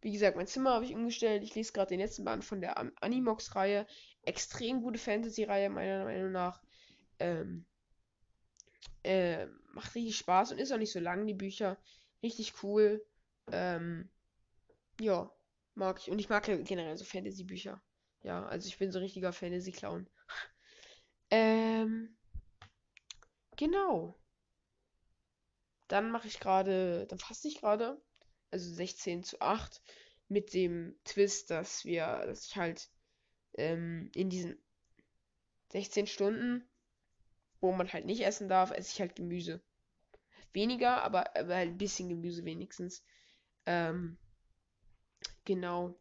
Wie 0.00 0.12
gesagt, 0.12 0.36
mein 0.36 0.46
Zimmer 0.46 0.74
habe 0.74 0.84
ich 0.84 0.94
umgestellt. 0.94 1.42
Ich 1.42 1.54
lese 1.54 1.72
gerade 1.72 1.88
den 1.88 2.00
letzten 2.00 2.24
Band 2.24 2.44
von 2.44 2.60
der 2.60 2.78
Animox-Reihe. 3.02 3.86
Extrem 4.22 4.82
gute 4.82 4.98
Fantasy-Reihe, 4.98 5.70
meiner 5.70 6.04
Meinung 6.04 6.30
nach. 6.30 6.62
Ähm, 7.18 7.64
äh, 9.02 9.46
macht 9.72 9.94
richtig 9.94 10.16
Spaß 10.16 10.52
und 10.52 10.58
ist 10.58 10.72
auch 10.72 10.78
nicht 10.78 10.92
so 10.92 11.00
lang, 11.00 11.26
die 11.26 11.34
Bücher. 11.34 11.78
Richtig 12.22 12.62
cool. 12.62 13.04
Ähm, 13.52 14.10
ja, 15.00 15.30
mag 15.74 15.98
ich. 16.00 16.10
Und 16.10 16.18
ich 16.18 16.28
mag 16.28 16.44
generell 16.44 16.96
so 16.96 17.04
Fantasy-Bücher. 17.04 17.80
Ja, 18.22 18.44
also 18.46 18.68
ich 18.68 18.78
bin 18.78 18.90
so 18.92 18.98
richtiger 18.98 19.32
Fantasy-Clown. 19.32 20.08
ähm, 21.30 22.16
genau. 23.56 24.18
Dann 25.88 26.10
mache 26.10 26.28
ich 26.28 26.40
gerade, 26.40 27.06
dann 27.06 27.18
fasse 27.18 27.48
ich 27.48 27.60
gerade, 27.60 28.00
also 28.50 28.70
16 28.72 29.24
zu 29.24 29.40
8, 29.40 29.80
mit 30.28 30.52
dem 30.52 30.98
Twist, 31.04 31.50
dass 31.50 31.84
wir, 31.84 32.06
dass 32.26 32.46
ich 32.46 32.56
halt 32.56 32.90
ähm, 33.54 34.10
in 34.14 34.28
diesen 34.28 34.58
16 35.72 36.06
Stunden, 36.06 36.68
wo 37.60 37.72
man 37.72 37.92
halt 37.92 38.04
nicht 38.04 38.24
essen 38.24 38.48
darf, 38.48 38.70
esse 38.70 38.92
ich 38.92 39.00
halt 39.00 39.16
Gemüse. 39.16 39.62
Weniger, 40.52 41.02
aber, 41.02 41.36
aber 41.36 41.56
halt 41.56 41.70
ein 41.70 41.78
bisschen 41.78 42.08
Gemüse 42.08 42.44
wenigstens. 42.44 43.02
Ähm, 43.68 44.16
genau. 45.44 45.94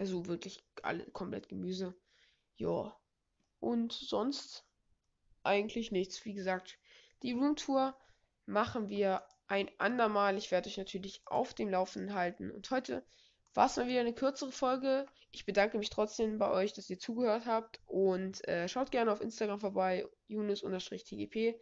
Also 0.00 0.26
wirklich 0.26 0.64
alle 0.82 1.04
komplett 1.12 1.48
Gemüse. 1.48 1.94
Ja. 2.56 2.98
Und 3.60 3.92
sonst 3.92 4.66
eigentlich 5.44 5.92
nichts. 5.92 6.24
Wie 6.24 6.34
gesagt, 6.34 6.76
die 7.22 7.32
Roomtour 7.32 7.96
machen 8.46 8.88
wir 8.88 9.22
ein 9.46 9.70
andermal. 9.78 10.36
Ich 10.36 10.50
werde 10.50 10.68
euch 10.68 10.76
natürlich 10.76 11.22
auf 11.26 11.54
dem 11.54 11.68
Laufenden 11.68 12.14
halten. 12.14 12.50
Und 12.50 12.68
heute 12.72 13.06
war 13.54 13.66
es 13.66 13.76
mal 13.76 13.86
wieder 13.86 14.00
eine 14.00 14.12
kürzere 14.12 14.50
Folge. 14.50 15.06
Ich 15.30 15.46
bedanke 15.46 15.78
mich 15.78 15.90
trotzdem 15.90 16.36
bei 16.36 16.50
euch, 16.50 16.72
dass 16.72 16.90
ihr 16.90 16.98
zugehört 16.98 17.46
habt. 17.46 17.80
Und 17.86 18.46
äh, 18.48 18.68
schaut 18.68 18.90
gerne 18.90 19.12
auf 19.12 19.20
Instagram 19.20 19.60
vorbei, 19.60 20.04
Yunus-TGP. 20.26 21.60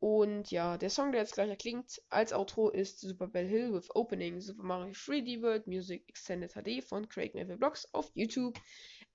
Und 0.00 0.50
ja, 0.50 0.78
der 0.78 0.88
Song, 0.88 1.12
der 1.12 1.20
jetzt 1.20 1.34
gleich 1.34 1.50
erklingt, 1.50 2.00
als 2.08 2.32
Outro 2.32 2.70
ist 2.70 3.00
Super 3.00 3.26
Bell 3.26 3.46
Hill 3.46 3.74
with 3.74 3.94
Opening 3.94 4.40
Super 4.40 4.62
Mario 4.62 4.92
3D 4.92 5.42
World 5.42 5.66
Music 5.66 6.08
Extended 6.08 6.52
HD 6.54 6.82
von 6.82 7.06
Craig 7.06 7.34
Neville 7.34 7.58
Blocks 7.58 7.86
auf 7.92 8.10
YouTube. 8.14 8.58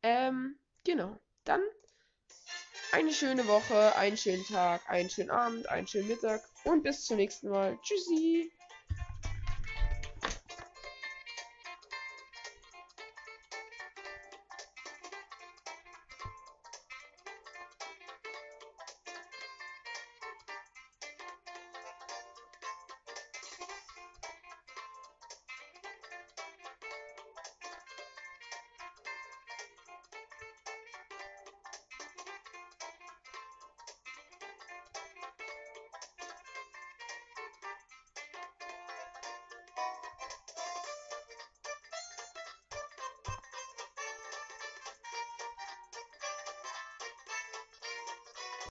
Ähm, 0.03 0.59
genau. 0.83 1.17
Dann 1.43 1.61
eine 2.91 3.11
schöne 3.11 3.47
Woche, 3.47 3.95
einen 3.95 4.15
schönen 4.15 4.45
Tag, 4.45 4.87
einen 4.87 5.09
schönen 5.09 5.31
Abend, 5.31 5.67
einen 5.69 5.87
schönen 5.87 6.07
Mittag 6.07 6.43
und 6.65 6.83
bis 6.83 7.03
zum 7.05 7.17
nächsten 7.17 7.49
Mal. 7.49 7.79
Tschüssi! 7.81 8.51